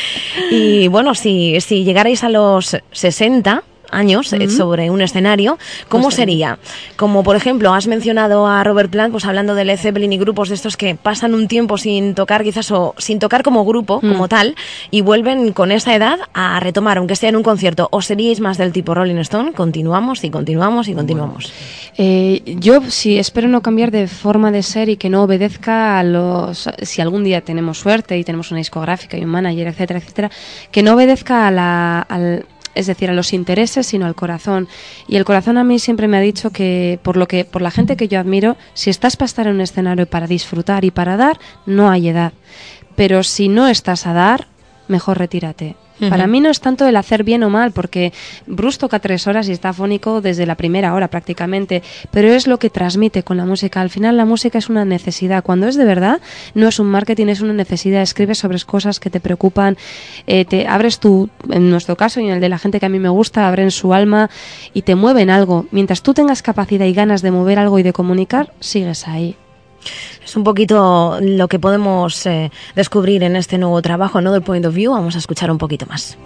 y 0.50 0.88
bueno, 0.88 1.14
si, 1.14 1.60
si 1.60 1.84
llegarais 1.84 2.24
a 2.24 2.30
los 2.30 2.76
60, 2.92 3.64
años 3.90 4.32
eh, 4.32 4.48
sobre 4.48 4.90
un 4.90 5.00
escenario, 5.00 5.58
¿cómo 5.88 6.10
sería? 6.10 6.58
Como 6.96 7.22
por 7.22 7.36
ejemplo, 7.36 7.72
has 7.74 7.86
mencionado 7.86 8.46
a 8.46 8.62
Robert 8.64 8.90
Plant, 8.90 9.12
pues 9.12 9.24
hablando 9.24 9.54
de 9.54 9.64
Led 9.64 9.78
Zeppelin 9.78 10.12
y 10.12 10.18
grupos 10.18 10.48
de 10.48 10.54
estos 10.54 10.76
que 10.76 10.94
pasan 10.94 11.34
un 11.34 11.48
tiempo 11.48 11.78
sin 11.78 12.14
tocar, 12.14 12.42
quizás 12.42 12.70
o 12.70 12.94
sin 12.98 13.18
tocar 13.18 13.42
como 13.42 13.64
grupo, 13.64 14.00
como 14.00 14.28
tal, 14.28 14.54
y 14.90 15.00
vuelven 15.00 15.52
con 15.52 15.72
esa 15.72 15.94
edad 15.94 16.18
a 16.34 16.60
retomar, 16.60 16.98
aunque 16.98 17.16
sea 17.16 17.28
en 17.28 17.36
un 17.36 17.42
concierto. 17.42 17.88
¿O 17.90 18.02
seríais 18.02 18.40
más 18.40 18.58
del 18.58 18.72
tipo 18.72 18.94
Rolling 18.94 19.16
Stone? 19.16 19.52
Continuamos 19.52 20.24
y 20.24 20.30
continuamos 20.30 20.88
y 20.88 20.94
continuamos. 20.94 21.52
Eh, 21.96 22.56
yo 22.58 22.80
sí 22.88 23.18
espero 23.18 23.48
no 23.48 23.62
cambiar 23.62 23.90
de 23.90 24.06
forma 24.06 24.50
de 24.50 24.62
ser 24.62 24.88
y 24.88 24.96
que 24.96 25.08
no 25.08 25.22
obedezca 25.22 25.98
a 25.98 26.02
los. 26.02 26.68
Si 26.82 27.00
algún 27.00 27.24
día 27.24 27.40
tenemos 27.40 27.78
suerte 27.78 28.18
y 28.18 28.24
tenemos 28.24 28.50
una 28.50 28.58
discográfica 28.58 29.16
y 29.16 29.24
un 29.24 29.30
manager, 29.30 29.68
etcétera, 29.68 29.98
etcétera, 29.98 30.30
que 30.70 30.82
no 30.82 30.94
obedezca 30.94 31.46
a 31.46 31.50
la, 31.50 32.00
al 32.00 32.46
es 32.74 32.86
decir, 32.86 33.10
a 33.10 33.14
los 33.14 33.32
intereses, 33.32 33.86
sino 33.86 34.06
al 34.06 34.14
corazón. 34.14 34.68
Y 35.08 35.16
el 35.16 35.24
corazón 35.24 35.58
a 35.58 35.64
mí 35.64 35.78
siempre 35.78 36.08
me 36.08 36.16
ha 36.16 36.20
dicho 36.20 36.50
que 36.50 36.98
por 37.02 37.16
lo 37.16 37.26
que 37.28 37.44
por 37.44 37.62
la 37.62 37.70
gente 37.70 37.96
que 37.96 38.08
yo 38.08 38.20
admiro, 38.20 38.56
si 38.74 38.90
estás 38.90 39.16
para 39.16 39.26
estar 39.26 39.46
en 39.46 39.54
un 39.54 39.60
escenario 39.60 40.06
para 40.06 40.26
disfrutar 40.26 40.84
y 40.84 40.90
para 40.90 41.16
dar, 41.16 41.38
no 41.66 41.90
hay 41.90 42.08
edad. 42.08 42.32
Pero 42.96 43.22
si 43.22 43.48
no 43.48 43.68
estás 43.68 44.06
a 44.06 44.12
dar, 44.12 44.46
mejor 44.88 45.18
retírate. 45.18 45.76
Para 46.08 46.26
mí 46.26 46.40
no 46.40 46.50
es 46.50 46.60
tanto 46.60 46.86
el 46.86 46.96
hacer 46.96 47.24
bien 47.24 47.42
o 47.42 47.50
mal, 47.50 47.72
porque 47.72 48.12
Bruce 48.46 48.78
toca 48.78 48.98
tres 48.98 49.26
horas 49.26 49.48
y 49.48 49.52
está 49.52 49.72
fónico 49.72 50.20
desde 50.20 50.46
la 50.46 50.54
primera 50.54 50.94
hora 50.94 51.08
prácticamente, 51.08 51.82
pero 52.10 52.28
es 52.28 52.46
lo 52.46 52.58
que 52.58 52.70
transmite 52.70 53.22
con 53.22 53.36
la 53.36 53.44
música. 53.44 53.80
Al 53.80 53.90
final 53.90 54.16
la 54.16 54.24
música 54.24 54.58
es 54.58 54.68
una 54.68 54.84
necesidad. 54.84 55.42
Cuando 55.42 55.66
es 55.68 55.76
de 55.76 55.84
verdad, 55.84 56.20
no 56.54 56.68
es 56.68 56.78
un 56.78 56.86
marketing, 56.86 57.26
es 57.26 57.40
una 57.40 57.52
necesidad. 57.52 58.02
Escribes 58.02 58.38
sobre 58.38 58.60
cosas 58.64 59.00
que 59.00 59.10
te 59.10 59.20
preocupan, 59.20 59.76
eh, 60.26 60.44
te 60.44 60.66
abres 60.66 61.00
tu, 61.00 61.28
en 61.48 61.70
nuestro 61.70 61.96
caso 61.96 62.20
y 62.20 62.26
en 62.26 62.32
el 62.32 62.40
de 62.40 62.48
la 62.48 62.58
gente 62.58 62.80
que 62.80 62.86
a 62.86 62.90
mí 62.90 62.98
me 62.98 63.08
gusta, 63.08 63.48
abren 63.48 63.70
su 63.70 63.94
alma 63.94 64.30
y 64.74 64.82
te 64.82 64.94
mueven 64.94 65.30
algo. 65.30 65.66
Mientras 65.70 66.02
tú 66.02 66.14
tengas 66.14 66.42
capacidad 66.42 66.86
y 66.86 66.92
ganas 66.92 67.22
de 67.22 67.30
mover 67.30 67.58
algo 67.58 67.78
y 67.78 67.82
de 67.82 67.92
comunicar, 67.92 68.52
sigues 68.60 69.06
ahí. 69.08 69.36
Es 70.24 70.36
un 70.36 70.44
poquito 70.44 71.18
lo 71.20 71.48
que 71.48 71.58
podemos 71.58 72.24
eh, 72.26 72.50
descubrir 72.74 73.22
en 73.22 73.36
este 73.36 73.58
nuevo 73.58 73.80
trabajo, 73.82 74.20
¿no? 74.20 74.32
Del 74.32 74.42
Point 74.42 74.66
of 74.66 74.74
View. 74.74 74.92
Vamos 74.92 75.16
a 75.16 75.18
escuchar 75.18 75.50
un 75.50 75.58
poquito 75.58 75.86
más. 75.86 76.16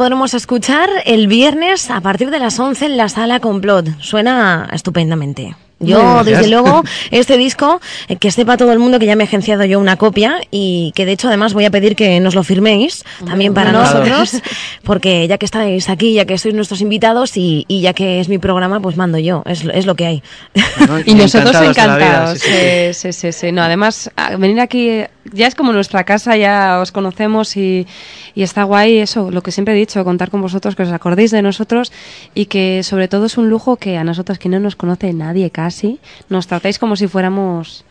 Podremos 0.00 0.32
escuchar 0.32 0.88
el 1.04 1.26
viernes 1.26 1.90
a 1.90 2.00
partir 2.00 2.30
de 2.30 2.38
las 2.38 2.58
11 2.58 2.86
en 2.86 2.96
la 2.96 3.10
sala 3.10 3.38
Complot. 3.38 4.00
Suena 4.00 4.66
estupendamente. 4.72 5.54
Yo, 5.78 6.24
desde 6.24 6.48
luego, 6.48 6.82
este 7.10 7.36
disco, 7.36 7.82
eh, 8.08 8.16
que 8.16 8.30
sepa 8.30 8.56
todo 8.56 8.72
el 8.72 8.78
mundo 8.78 8.98
que 8.98 9.04
ya 9.04 9.14
me 9.14 9.24
he 9.24 9.26
agenciado 9.26 9.62
yo 9.66 9.78
una 9.78 9.96
copia 9.96 10.40
y 10.50 10.92
que 10.94 11.04
de 11.04 11.12
hecho 11.12 11.28
además 11.28 11.52
voy 11.52 11.66
a 11.66 11.70
pedir 11.70 11.96
que 11.96 12.18
nos 12.20 12.34
lo 12.34 12.44
firméis 12.44 13.04
también 13.26 13.52
para 13.52 13.72
nosotros, 13.72 14.40
porque 14.84 15.28
ya 15.28 15.36
que 15.36 15.44
estáis 15.44 15.90
aquí, 15.90 16.14
ya 16.14 16.24
que 16.24 16.38
sois 16.38 16.54
nuestros 16.54 16.80
invitados 16.80 17.36
y, 17.36 17.66
ya 17.68 17.92
que 17.92 18.20
es 18.20 18.30
mi 18.30 18.38
programa, 18.38 18.80
pues 18.80 18.96
mando 18.96 19.18
yo, 19.18 19.42
es, 19.44 19.64
es 19.64 19.84
lo 19.84 19.96
que 19.96 20.06
hay. 20.06 20.22
y 21.04 21.14
nosotros 21.14 21.54
encantados. 21.56 22.38
sí, 22.38 22.92
sí, 22.92 23.12
sí, 23.12 23.32
sí, 23.32 23.52
No, 23.52 23.62
además, 23.62 24.10
venir 24.38 24.60
aquí 24.60 25.02
ya 25.32 25.46
es 25.46 25.54
como 25.54 25.72
nuestra 25.72 26.04
casa, 26.04 26.36
ya 26.36 26.78
os 26.80 26.92
conocemos 26.92 27.56
y, 27.56 27.86
y 28.34 28.42
está 28.42 28.64
guay 28.64 28.98
eso, 28.98 29.30
lo 29.30 29.42
que 29.42 29.52
siempre 29.52 29.74
he 29.74 29.76
dicho, 29.76 30.04
contar 30.04 30.30
con 30.30 30.40
vosotros, 30.40 30.76
que 30.76 30.82
os 30.82 30.92
acordéis 30.92 31.30
de 31.30 31.42
nosotros 31.42 31.92
y 32.34 32.46
que 32.46 32.82
sobre 32.82 33.08
todo 33.08 33.26
es 33.26 33.38
un 33.38 33.50
lujo 33.50 33.76
que 33.76 33.96
a 33.96 34.04
nosotros 34.04 34.38
que 34.38 34.48
no 34.48 34.60
nos 34.60 34.76
conoce 34.76 35.12
nadie 35.12 35.50
casi, 35.50 36.00
nos 36.28 36.46
tratáis 36.46 36.78
como 36.78 36.96
si 36.96 37.06
fuéramos 37.06 37.84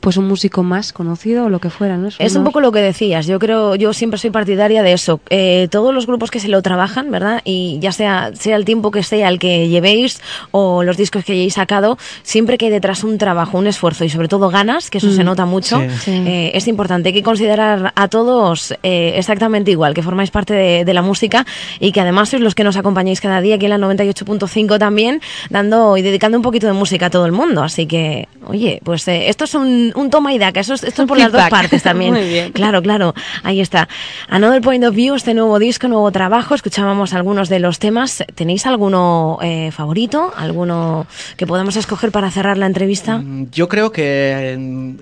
pues 0.00 0.16
un 0.16 0.26
músico 0.26 0.62
más 0.62 0.92
conocido 0.92 1.46
o 1.46 1.48
lo 1.48 1.60
que 1.60 1.70
fuera, 1.70 1.96
¿no? 1.96 2.08
Es 2.18 2.36
un 2.36 2.44
poco 2.44 2.60
lo 2.60 2.72
que 2.72 2.80
decías. 2.80 3.26
Yo 3.26 3.38
creo, 3.38 3.74
yo 3.74 3.92
siempre 3.92 4.18
soy 4.18 4.30
partidaria 4.30 4.82
de 4.82 4.92
eso. 4.92 5.20
Eh, 5.30 5.68
todos 5.70 5.94
los 5.94 6.06
grupos 6.06 6.30
que 6.30 6.40
se 6.40 6.48
lo 6.48 6.62
trabajan, 6.62 7.10
¿verdad? 7.10 7.42
Y 7.44 7.78
ya 7.80 7.92
sea 7.92 8.30
sea 8.34 8.56
el 8.56 8.64
tiempo 8.64 8.90
que 8.90 9.02
sea 9.02 9.28
el 9.28 9.38
que 9.38 9.68
llevéis 9.68 10.20
o 10.50 10.82
los 10.82 10.96
discos 10.96 11.24
que 11.24 11.32
hayáis 11.32 11.54
sacado, 11.54 11.98
siempre 12.22 12.58
que 12.58 12.66
hay 12.66 12.70
detrás 12.70 13.04
un 13.04 13.18
trabajo, 13.18 13.58
un 13.58 13.66
esfuerzo 13.66 14.04
y 14.04 14.08
sobre 14.08 14.28
todo 14.28 14.48
ganas, 14.50 14.90
que 14.90 14.98
eso 14.98 15.10
se 15.12 15.22
mm. 15.22 15.26
nota 15.26 15.46
mucho, 15.46 15.80
eh, 16.06 16.52
es 16.54 16.68
importante. 16.68 17.08
Hay 17.10 17.14
que 17.14 17.22
considerar 17.22 17.92
a 17.94 18.08
todos 18.08 18.74
eh, 18.82 19.14
exactamente 19.16 19.70
igual, 19.70 19.94
que 19.94 20.02
formáis 20.02 20.30
parte 20.30 20.54
de, 20.54 20.88
la 20.88 21.02
música 21.02 21.44
y 21.80 21.92
que 21.92 22.00
además 22.00 22.30
sois 22.30 22.42
los 22.42 22.54
que 22.54 22.64
nos 22.64 22.76
acompañáis 22.76 23.20
cada 23.20 23.42
día 23.42 23.56
aquí 23.56 23.66
en 23.66 23.78
la 23.78 23.78
98.5 23.78 24.78
también, 24.78 25.20
dando 25.50 25.98
y 25.98 26.02
dedicando 26.02 26.38
un 26.38 26.42
poquito 26.42 26.66
de 26.66 26.72
música 26.72 27.06
a 27.06 27.10
todo 27.10 27.26
el 27.26 27.32
mundo. 27.32 27.62
Así 27.62 27.86
que, 27.86 28.26
oye, 28.46 28.80
pues 28.82 29.06
esto 29.06 29.44
es 29.44 29.54
un 29.54 29.87
un, 29.94 30.10
toma 30.10 30.32
y 30.32 30.38
daca. 30.38 30.60
Eso 30.60 30.74
es, 30.74 30.82
esto 30.84 31.02
es 31.02 31.08
por 31.08 31.18
las 31.18 31.32
dos 31.32 31.48
partes 31.48 31.82
también. 31.82 32.14
Muy 32.14 32.28
bien. 32.28 32.52
Claro, 32.52 32.82
claro. 32.82 33.14
Ahí 33.42 33.60
está. 33.60 33.88
Another 34.28 34.60
Point 34.60 34.84
of 34.84 34.94
View, 34.94 35.14
este 35.14 35.34
nuevo 35.34 35.58
disco, 35.58 35.88
nuevo 35.88 36.10
trabajo. 36.12 36.54
Escuchábamos 36.54 37.14
algunos 37.14 37.48
de 37.48 37.58
los 37.60 37.78
temas. 37.78 38.24
¿Tenéis 38.34 38.66
alguno 38.66 39.38
eh, 39.42 39.70
favorito? 39.72 40.32
¿Alguno 40.36 41.06
que 41.36 41.46
podamos 41.46 41.76
escoger 41.76 42.10
para 42.10 42.30
cerrar 42.30 42.58
la 42.58 42.66
entrevista? 42.66 43.18
Mm, 43.18 43.50
yo 43.50 43.68
creo 43.68 43.92
que 43.92 44.96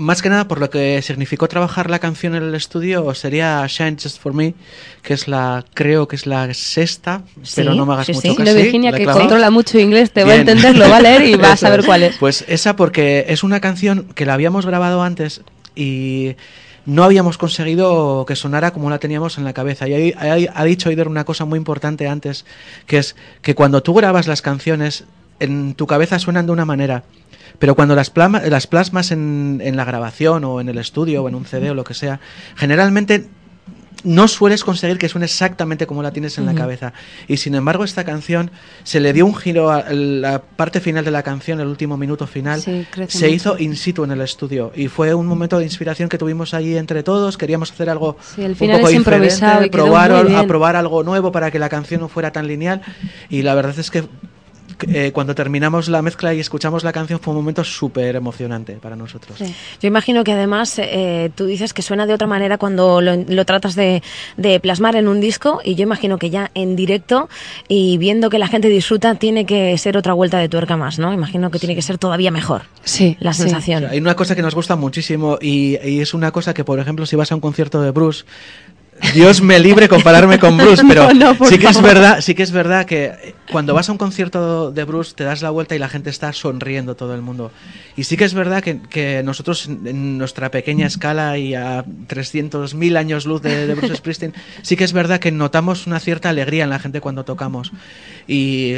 más 0.00 0.22
que 0.22 0.30
nada 0.30 0.48
por 0.48 0.60
lo 0.60 0.70
que 0.70 1.02
significó 1.02 1.46
trabajar 1.46 1.90
la 1.90 1.98
canción 1.98 2.34
en 2.34 2.42
el 2.42 2.54
estudio 2.54 3.14
sería 3.14 3.66
Shine 3.68 3.98
Just 4.02 4.18
For 4.18 4.32
Me, 4.32 4.54
que 5.02 5.12
es 5.12 5.28
la, 5.28 5.62
creo 5.74 6.08
que 6.08 6.16
es 6.16 6.26
la 6.26 6.52
sexta, 6.54 7.22
pero 7.54 7.74
no 7.74 7.84
me 7.84 7.92
hagas 7.92 8.08
mucho 8.08 8.20
sí. 8.22 8.34
caso. 8.34 8.54
Virginia, 8.54 8.92
que 8.92 9.04
controla 9.04 9.50
mucho 9.50 9.78
inglés, 9.78 10.10
te 10.10 10.24
va 10.24 10.32
a 10.32 10.36
entender, 10.36 10.74
lo 10.78 10.88
va 10.88 10.96
a 10.96 11.02
leer 11.02 11.26
y 11.26 11.34
va 11.36 11.52
a 11.52 11.56
saber 11.56 11.84
cuál 11.84 12.04
es. 12.04 12.16
Pues 12.16 12.46
esa 12.48 12.76
porque 12.76 13.26
es 13.28 13.42
una 13.42 13.60
canción 13.60 14.06
que 14.14 14.24
la 14.24 14.32
habíamos 14.32 14.64
grabado 14.64 15.02
antes 15.02 15.42
y 15.76 16.34
no 16.86 17.04
habíamos 17.04 17.36
conseguido 17.36 18.24
que 18.26 18.36
sonara 18.36 18.70
como 18.70 18.88
la 18.88 18.98
teníamos 18.98 19.36
en 19.36 19.44
la 19.44 19.52
cabeza. 19.52 19.86
Y 19.86 20.14
ha 20.16 20.64
dicho 20.64 20.88
Aider 20.88 21.08
una 21.08 21.24
cosa 21.24 21.44
muy 21.44 21.58
importante 21.58 22.08
antes, 22.08 22.46
que 22.86 22.96
es 22.96 23.16
que 23.42 23.54
cuando 23.54 23.82
tú 23.82 23.92
grabas 23.92 24.26
las 24.26 24.40
canciones, 24.40 25.04
en 25.40 25.74
tu 25.74 25.86
cabeza 25.86 26.18
suenan 26.18 26.46
de 26.46 26.52
una 26.52 26.64
manera 26.64 27.04
pero 27.58 27.74
cuando 27.74 27.94
las, 27.94 28.12
las 28.16 28.66
plasmas 28.66 29.10
en, 29.10 29.60
en 29.62 29.76
la 29.76 29.84
grabación 29.84 30.44
o 30.44 30.60
en 30.60 30.70
el 30.70 30.78
estudio 30.78 31.22
o 31.22 31.28
en 31.28 31.34
un 31.34 31.44
CD 31.44 31.70
o 31.70 31.74
lo 31.74 31.84
que 31.84 31.92
sea, 31.92 32.18
generalmente 32.56 33.28
no 34.02 34.28
sueles 34.28 34.64
conseguir 34.64 34.98
que 34.98 35.08
suene 35.08 35.26
exactamente 35.26 35.86
como 35.86 36.02
la 36.02 36.10
tienes 36.10 36.38
en 36.38 36.46
la 36.46 36.54
cabeza. 36.54 36.92
Y 37.28 37.36
sin 37.36 37.54
embargo, 37.54 37.84
esta 37.84 38.04
canción 38.04 38.50
se 38.82 39.00
le 39.00 39.12
dio 39.12 39.26
un 39.26 39.34
giro 39.34 39.70
a 39.70 39.92
la 39.92 40.40
parte 40.40 40.80
final 40.80 41.04
de 41.04 41.10
la 41.10 41.22
canción, 41.22 41.60
el 41.60 41.66
último 41.66 41.96
minuto 41.96 42.26
final. 42.26 42.62
se 43.08 43.30
hizo 43.30 43.58
in 43.58 43.76
situ 43.76 44.04
en 44.04 44.12
el 44.12 44.20
estudio. 44.22 44.72
Y 44.74 44.88
fue 44.88 45.12
un 45.12 45.26
momento 45.26 45.58
de 45.58 45.64
inspiración 45.64 46.08
que 46.08 46.18
tuvimos 46.18 46.54
allí 46.54 46.76
entre 46.76 47.02
todos. 47.02 47.36
Queríamos 47.36 47.72
hacer 47.72 47.90
algo 47.90 48.16
un 48.38 48.54
poco 48.54 48.88
diferente, 48.88 49.68
probar, 49.70 50.12
a 50.12 50.46
probar 50.46 50.76
algo 50.76 51.02
nuevo 51.02 51.30
para 51.30 51.50
que 51.50 51.58
la 51.58 51.68
canción 51.68 52.00
no 52.00 52.08
fuera 52.08 52.32
tan 52.32 52.46
lineal. 52.46 52.80
Y 53.28 53.42
la 53.42 53.54
verdad 53.54 53.78
es 53.78 53.90
que 53.90 54.04
eh, 54.88 55.12
cuando 55.12 55.34
terminamos 55.34 55.88
la 55.88 56.02
mezcla 56.02 56.34
y 56.34 56.40
escuchamos 56.40 56.84
la 56.84 56.92
canción 56.92 57.20
fue 57.20 57.32
un 57.32 57.40
momento 57.40 57.64
súper 57.64 58.16
emocionante 58.16 58.74
para 58.74 58.96
nosotros. 58.96 59.38
Yo 59.38 59.88
imagino 59.88 60.24
que 60.24 60.32
además 60.32 60.78
eh, 60.78 61.30
tú 61.34 61.46
dices 61.46 61.72
que 61.72 61.82
suena 61.82 62.06
de 62.06 62.14
otra 62.14 62.26
manera 62.26 62.58
cuando 62.58 63.00
lo, 63.00 63.44
tratas 63.44 63.74
de, 63.74 64.02
plasmar 64.62 64.96
en 64.96 65.08
un 65.08 65.20
disco 65.20 65.60
y 65.64 65.74
yo 65.74 65.82
imagino 65.82 66.18
que 66.18 66.30
ya 66.30 66.50
en 66.54 66.76
directo 66.76 67.28
y 67.68 67.98
viendo 67.98 68.30
que 68.30 68.38
la 68.38 68.48
gente 68.48 68.68
disfruta 68.68 69.14
tiene 69.14 69.46
que 69.46 69.76
ser 69.78 69.96
otra 69.96 70.12
vuelta 70.12 70.38
de 70.38 70.48
tuerca 70.48 70.76
más, 70.76 70.98
¿no? 70.98 71.12
Imagino 71.12 71.50
que 71.50 71.58
tiene 71.58 71.74
que 71.74 71.82
ser 71.82 71.98
todavía 71.98 72.30
mejor 72.30 72.62
sí, 72.82 73.16
la 73.20 73.32
sensación. 73.32 73.86
hay 73.86 73.98
una 73.98 74.16
cosa 74.16 74.34
que 74.34 74.42
nos 74.42 74.54
gusta 74.54 74.76
muchísimo 74.76 75.38
y, 75.40 75.78
y 75.82 76.00
es 76.00 76.14
una 76.14 76.30
cosa 76.30 76.54
que, 76.54 76.64
por 76.64 76.78
ejemplo, 76.78 77.06
si 77.06 77.16
vas 77.16 77.32
a 77.32 77.34
un 77.34 77.40
concierto 77.40 77.80
de 77.82 77.90
Bruce, 77.90 78.24
Dios 79.14 79.40
me 79.42 79.58
libre 79.58 79.88
compararme 79.88 80.38
con 80.38 80.56
Bruce, 80.56 80.82
pero 80.88 81.08
sí 81.48 81.58
que 81.58 81.68
es 81.68 81.82
verdad, 81.82 82.20
sí 82.20 82.34
que 82.34 82.42
es 82.42 82.52
verdad 82.52 82.86
que 82.86 83.34
cuando 83.50 83.74
vas 83.74 83.88
a 83.88 83.92
un 83.92 83.98
concierto 83.98 84.70
de 84.70 84.84
Bruce 84.84 85.14
te 85.14 85.24
das 85.24 85.42
la 85.42 85.50
vuelta 85.50 85.74
y 85.74 85.78
la 85.78 85.88
gente 85.88 86.10
está 86.10 86.32
sonriendo 86.32 86.94
todo 86.94 87.14
el 87.14 87.22
mundo. 87.22 87.50
Y 87.96 88.04
sí 88.04 88.16
que 88.16 88.24
es 88.24 88.34
verdad 88.34 88.62
que, 88.62 89.22
nosotros 89.24 89.66
en 89.66 90.18
nuestra 90.18 90.50
pequeña 90.50 90.86
escala 90.86 91.36
y 91.38 91.54
a 91.54 91.84
300.000 91.84 92.96
años 92.96 93.26
luz 93.26 93.42
de, 93.42 93.74
Bruce 93.74 93.96
Springsteen, 93.96 94.34
sí 94.62 94.76
que 94.76 94.84
es 94.84 94.92
verdad 94.92 95.20
que 95.20 95.32
notamos 95.32 95.86
una 95.86 96.00
cierta 96.00 96.28
alegría 96.28 96.64
en 96.64 96.70
la 96.70 96.78
gente 96.78 97.00
cuando 97.00 97.24
tocamos. 97.24 97.72
Y 98.26 98.74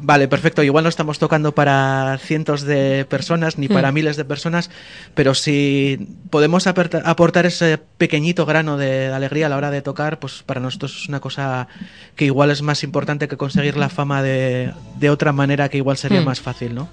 vale, 0.00 0.28
perfecto, 0.28 0.62
igual 0.62 0.84
no 0.84 0.88
estamos 0.88 1.18
tocando 1.18 1.54
para 1.54 2.18
cientos 2.18 2.62
de 2.62 3.06
personas 3.08 3.58
ni 3.58 3.68
para 3.68 3.90
mm. 3.90 3.94
miles 3.94 4.16
de 4.16 4.24
personas, 4.24 4.70
pero 5.14 5.34
si 5.34 6.08
podemos 6.30 6.66
aportar 6.66 7.46
ese 7.46 7.78
pequeñito 7.98 8.46
grano 8.46 8.76
de 8.76 9.08
alegría 9.08 9.46
a 9.46 9.48
la 9.48 9.56
hora 9.56 9.65
de 9.70 9.82
tocar, 9.82 10.18
pues 10.18 10.42
para 10.44 10.60
nosotros 10.60 10.96
es 11.02 11.08
una 11.08 11.20
cosa 11.20 11.68
que 12.14 12.24
igual 12.24 12.50
es 12.50 12.62
más 12.62 12.82
importante 12.82 13.28
que 13.28 13.36
conseguir 13.36 13.76
la 13.76 13.88
fama 13.88 14.22
de, 14.22 14.72
de 14.98 15.10
otra 15.10 15.32
manera 15.32 15.68
que 15.68 15.78
igual 15.78 15.96
sería 15.96 16.20
hmm. 16.20 16.24
más 16.24 16.40
fácil, 16.40 16.74
¿no? 16.74 16.88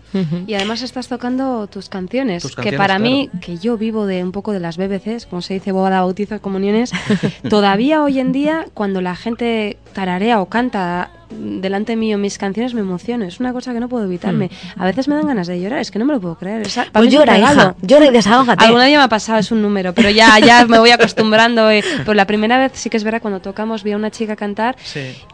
Y 0.47 0.53
además 0.53 0.81
estás 0.81 1.07
tocando 1.07 1.67
tus 1.67 1.89
canciones, 1.89 2.55
que 2.55 2.73
para 2.73 2.99
mí, 2.99 3.29
que 3.41 3.57
yo 3.57 3.77
vivo 3.77 4.05
de 4.05 4.23
un 4.23 4.31
poco 4.31 4.51
de 4.51 4.59
las 4.59 4.77
BBCs, 4.77 5.25
como 5.25 5.41
se 5.41 5.55
dice, 5.55 5.71
boda, 5.71 6.01
bautizos, 6.01 6.41
comuniones, 6.41 6.91
todavía 7.49 8.03
hoy 8.03 8.19
en 8.19 8.31
día 8.31 8.65
cuando 8.73 9.01
la 9.01 9.15
gente 9.15 9.77
tararea 9.93 10.41
o 10.41 10.47
canta 10.47 11.12
delante 11.38 11.96
mío 11.96 12.17
mis 12.17 12.38
canciones 12.38 12.74
me 12.74 12.82
emociono. 12.82 13.26
Es 13.26 13.39
una 13.39 13.54
cosa 13.54 13.74
que 13.74 13.80
no 13.80 13.89
puedo 13.89 14.06
evitarme. 14.06 14.50
Hmm. 14.76 14.82
A 14.82 14.86
veces 14.86 15.08
me 15.08 15.15
dan 15.15 15.28
ganas 15.28 15.48
de 15.48 15.60
llorar, 15.60 15.80
es 15.80 15.91
que 15.91 16.00
no 16.00 16.06
me 16.06 16.13
lo 16.13 16.22
puedo 16.22 16.36
creer. 16.36 16.67
pues 16.91 17.12
llora, 17.12 17.38
hija, 17.38 17.76
llora 17.82 18.06
y 18.08 18.12
desahógate. 18.12 18.65
Alguna 18.65 18.86
día 18.86 18.98
me 18.98 19.04
ha 19.04 19.10
pasado, 19.10 19.39
es 19.39 19.52
un 19.52 19.62
número, 19.62 19.93
pero 19.93 20.10
ya, 20.10 20.39
ya 20.46 20.65
me 20.65 20.80
voy 20.80 20.91
acostumbrando. 20.91 21.69
Eh. 21.69 21.84
Pues 22.06 22.15
la 22.15 22.26
primera 22.26 22.58
vez 22.58 22.74
sí 22.76 22.89
que 22.89 22.98
es 22.98 23.04
verdad, 23.04 23.22
cuando 23.22 23.39
tocamos 23.39 23.84
vi 23.84 23.91
a 23.91 23.98
una 23.98 24.12
chica 24.12 24.36
cantar 24.36 24.76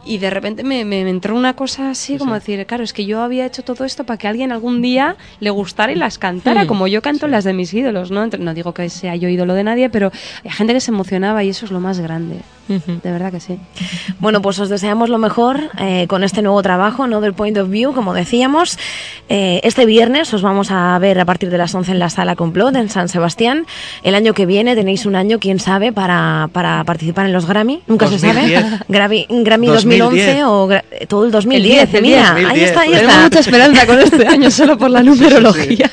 y 0.04 0.18
de 0.18 0.30
repente 0.30 0.62
me, 0.62 0.84
me, 0.84 1.00
entró 1.08 1.36
una 1.36 1.54
cosa 1.54 1.90
así 1.90 2.18
como 2.18 2.34
decir, 2.34 2.64
claro, 2.66 2.84
es 2.84 2.92
que 2.92 3.06
yo 3.06 3.20
había 3.20 3.46
hecho 3.46 3.62
todo 3.62 3.84
esto 3.84 4.04
para 4.04 4.18
que 4.18 4.28
alguien 4.28 4.52
algún 4.52 4.82
día 4.82 5.16
le 5.40 5.50
gustara 5.50 5.92
y 5.92 5.96
las 5.96 6.18
cantara, 6.18 6.64
hmm. 6.64 6.66
como 6.66 6.86
yo 6.86 7.02
canto 7.02 7.28
las 7.28 7.44
de 7.44 7.52
mis 7.52 7.72
ídolos, 7.72 8.10
¿no? 8.10 8.26
No 8.26 8.54
digo 8.54 8.74
que 8.74 8.88
sea 8.88 9.16
yo 9.16 9.28
ídolo 9.28 9.54
de 9.54 9.64
nadie, 9.64 9.90
pero 9.90 10.12
hay 10.44 10.50
gente 10.50 10.74
que 10.74 10.80
se 10.80 10.90
emocionaba 10.90 11.44
y 11.44 11.50
eso 11.50 11.64
es 11.64 11.70
lo 11.70 11.80
más 11.80 12.00
grande. 12.00 12.40
De 12.68 13.10
verdad 13.10 13.32
que 13.32 13.40
sí. 13.40 13.58
Bueno, 14.20 14.40
pues 14.42 14.58
os 14.60 14.68
deseamos 14.68 15.08
lo 15.08 15.18
mejor 15.18 15.70
eh, 15.78 16.06
con 16.08 16.22
este 16.22 16.40
nuevo 16.40 16.62
trabajo, 16.62 17.02
Another 17.02 17.32
Point 17.32 17.58
of 17.58 17.68
View, 17.68 17.92
como 17.92 18.14
decíamos. 18.14 18.78
Eh, 19.28 19.60
este 19.64 19.86
viernes 19.86 20.32
os 20.34 20.42
vamos 20.42 20.70
a 20.70 20.98
ver 20.98 21.18
a 21.18 21.24
partir 21.24 21.50
de 21.50 21.58
las 21.58 21.74
11 21.74 21.92
en 21.92 21.98
la 21.98 22.10
sala 22.10 22.36
Complot 22.36 22.76
en 22.76 22.88
San 22.88 23.08
Sebastián. 23.08 23.66
El 24.02 24.14
año 24.14 24.34
que 24.34 24.46
viene 24.46 24.76
tenéis 24.76 25.06
un 25.06 25.16
año, 25.16 25.38
quién 25.40 25.58
sabe, 25.58 25.92
para, 25.92 26.48
para 26.52 26.84
participar 26.84 27.26
en 27.26 27.32
los 27.32 27.46
Grammy. 27.46 27.82
Nunca 27.86 28.06
se 28.08 28.18
sabe. 28.18 28.62
Grammy, 28.88 29.26
Grammy 29.28 29.66
2011 29.66 30.44
o 30.44 30.68
todo 31.08 31.24
el 31.24 31.30
2010. 31.32 32.02
Mira, 32.02 32.34
ahí 32.34 32.60
está, 32.60 32.82
ahí 32.82 32.92
está. 32.92 33.08
Tengo 33.08 33.22
mucha 33.22 33.40
esperanza 33.40 33.86
con 33.86 33.98
este 33.98 34.26
año 34.26 34.50
solo 34.50 34.78
por 34.78 34.90
la 34.90 35.02
numerología. 35.02 35.90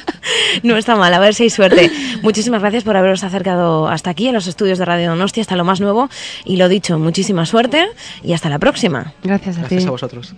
no 0.63 0.77
está 0.77 0.95
mal, 0.95 1.13
a 1.13 1.19
ver 1.19 1.33
si 1.33 1.43
hay 1.43 1.49
suerte. 1.49 1.91
Muchísimas 2.21 2.61
gracias 2.61 2.83
por 2.83 2.95
haberos 2.97 3.23
acercado 3.23 3.87
hasta 3.87 4.09
aquí 4.09 4.27
en 4.27 4.33
los 4.35 4.47
estudios 4.47 4.77
de 4.77 4.85
Radio 4.85 5.09
Donosti, 5.09 5.41
hasta 5.41 5.55
lo 5.55 5.63
más 5.63 5.81
nuevo. 5.81 6.09
Y 6.45 6.57
lo 6.57 6.66
dicho, 6.67 6.99
muchísima 6.99 7.45
suerte 7.45 7.85
y 8.23 8.33
hasta 8.33 8.49
la 8.49 8.59
próxima. 8.59 9.13
Gracias 9.23 9.57
a 9.57 9.61
Gracias 9.61 9.85
a 9.85 9.91
vosotros. 9.91 10.35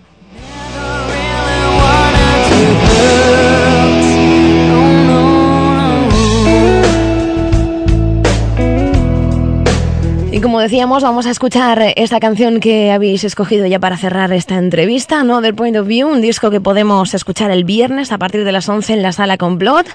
Y 10.32 10.40
como 10.40 10.60
decíamos, 10.60 11.02
vamos 11.02 11.26
a 11.26 11.30
escuchar 11.30 11.92
esta 11.96 12.20
canción 12.20 12.60
que 12.60 12.92
habéis 12.92 13.24
escogido 13.24 13.66
ya 13.66 13.80
para 13.80 13.96
cerrar 13.96 14.32
esta 14.32 14.58
entrevista, 14.58 15.24
¿no? 15.24 15.40
Del 15.40 15.56
Point 15.56 15.76
of 15.76 15.88
View, 15.88 16.08
un 16.08 16.20
disco 16.20 16.52
que 16.52 16.60
podemos 16.60 17.14
escuchar 17.14 17.50
el 17.50 17.64
viernes 17.64 18.12
a 18.12 18.18
partir 18.18 18.44
de 18.44 18.52
las 18.52 18.68
11 18.68 18.92
en 18.92 19.02
la 19.02 19.10
sala 19.10 19.36
Complot. 19.38 19.88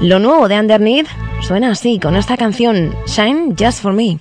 Lo 0.00 0.20
nuevo 0.20 0.46
de 0.46 0.60
Underneath 0.60 1.08
suena 1.42 1.72
así, 1.72 1.98
con 1.98 2.14
esta 2.14 2.36
canción, 2.36 2.94
Shine 3.06 3.56
Just 3.58 3.82
For 3.82 3.92
Me. 3.92 4.20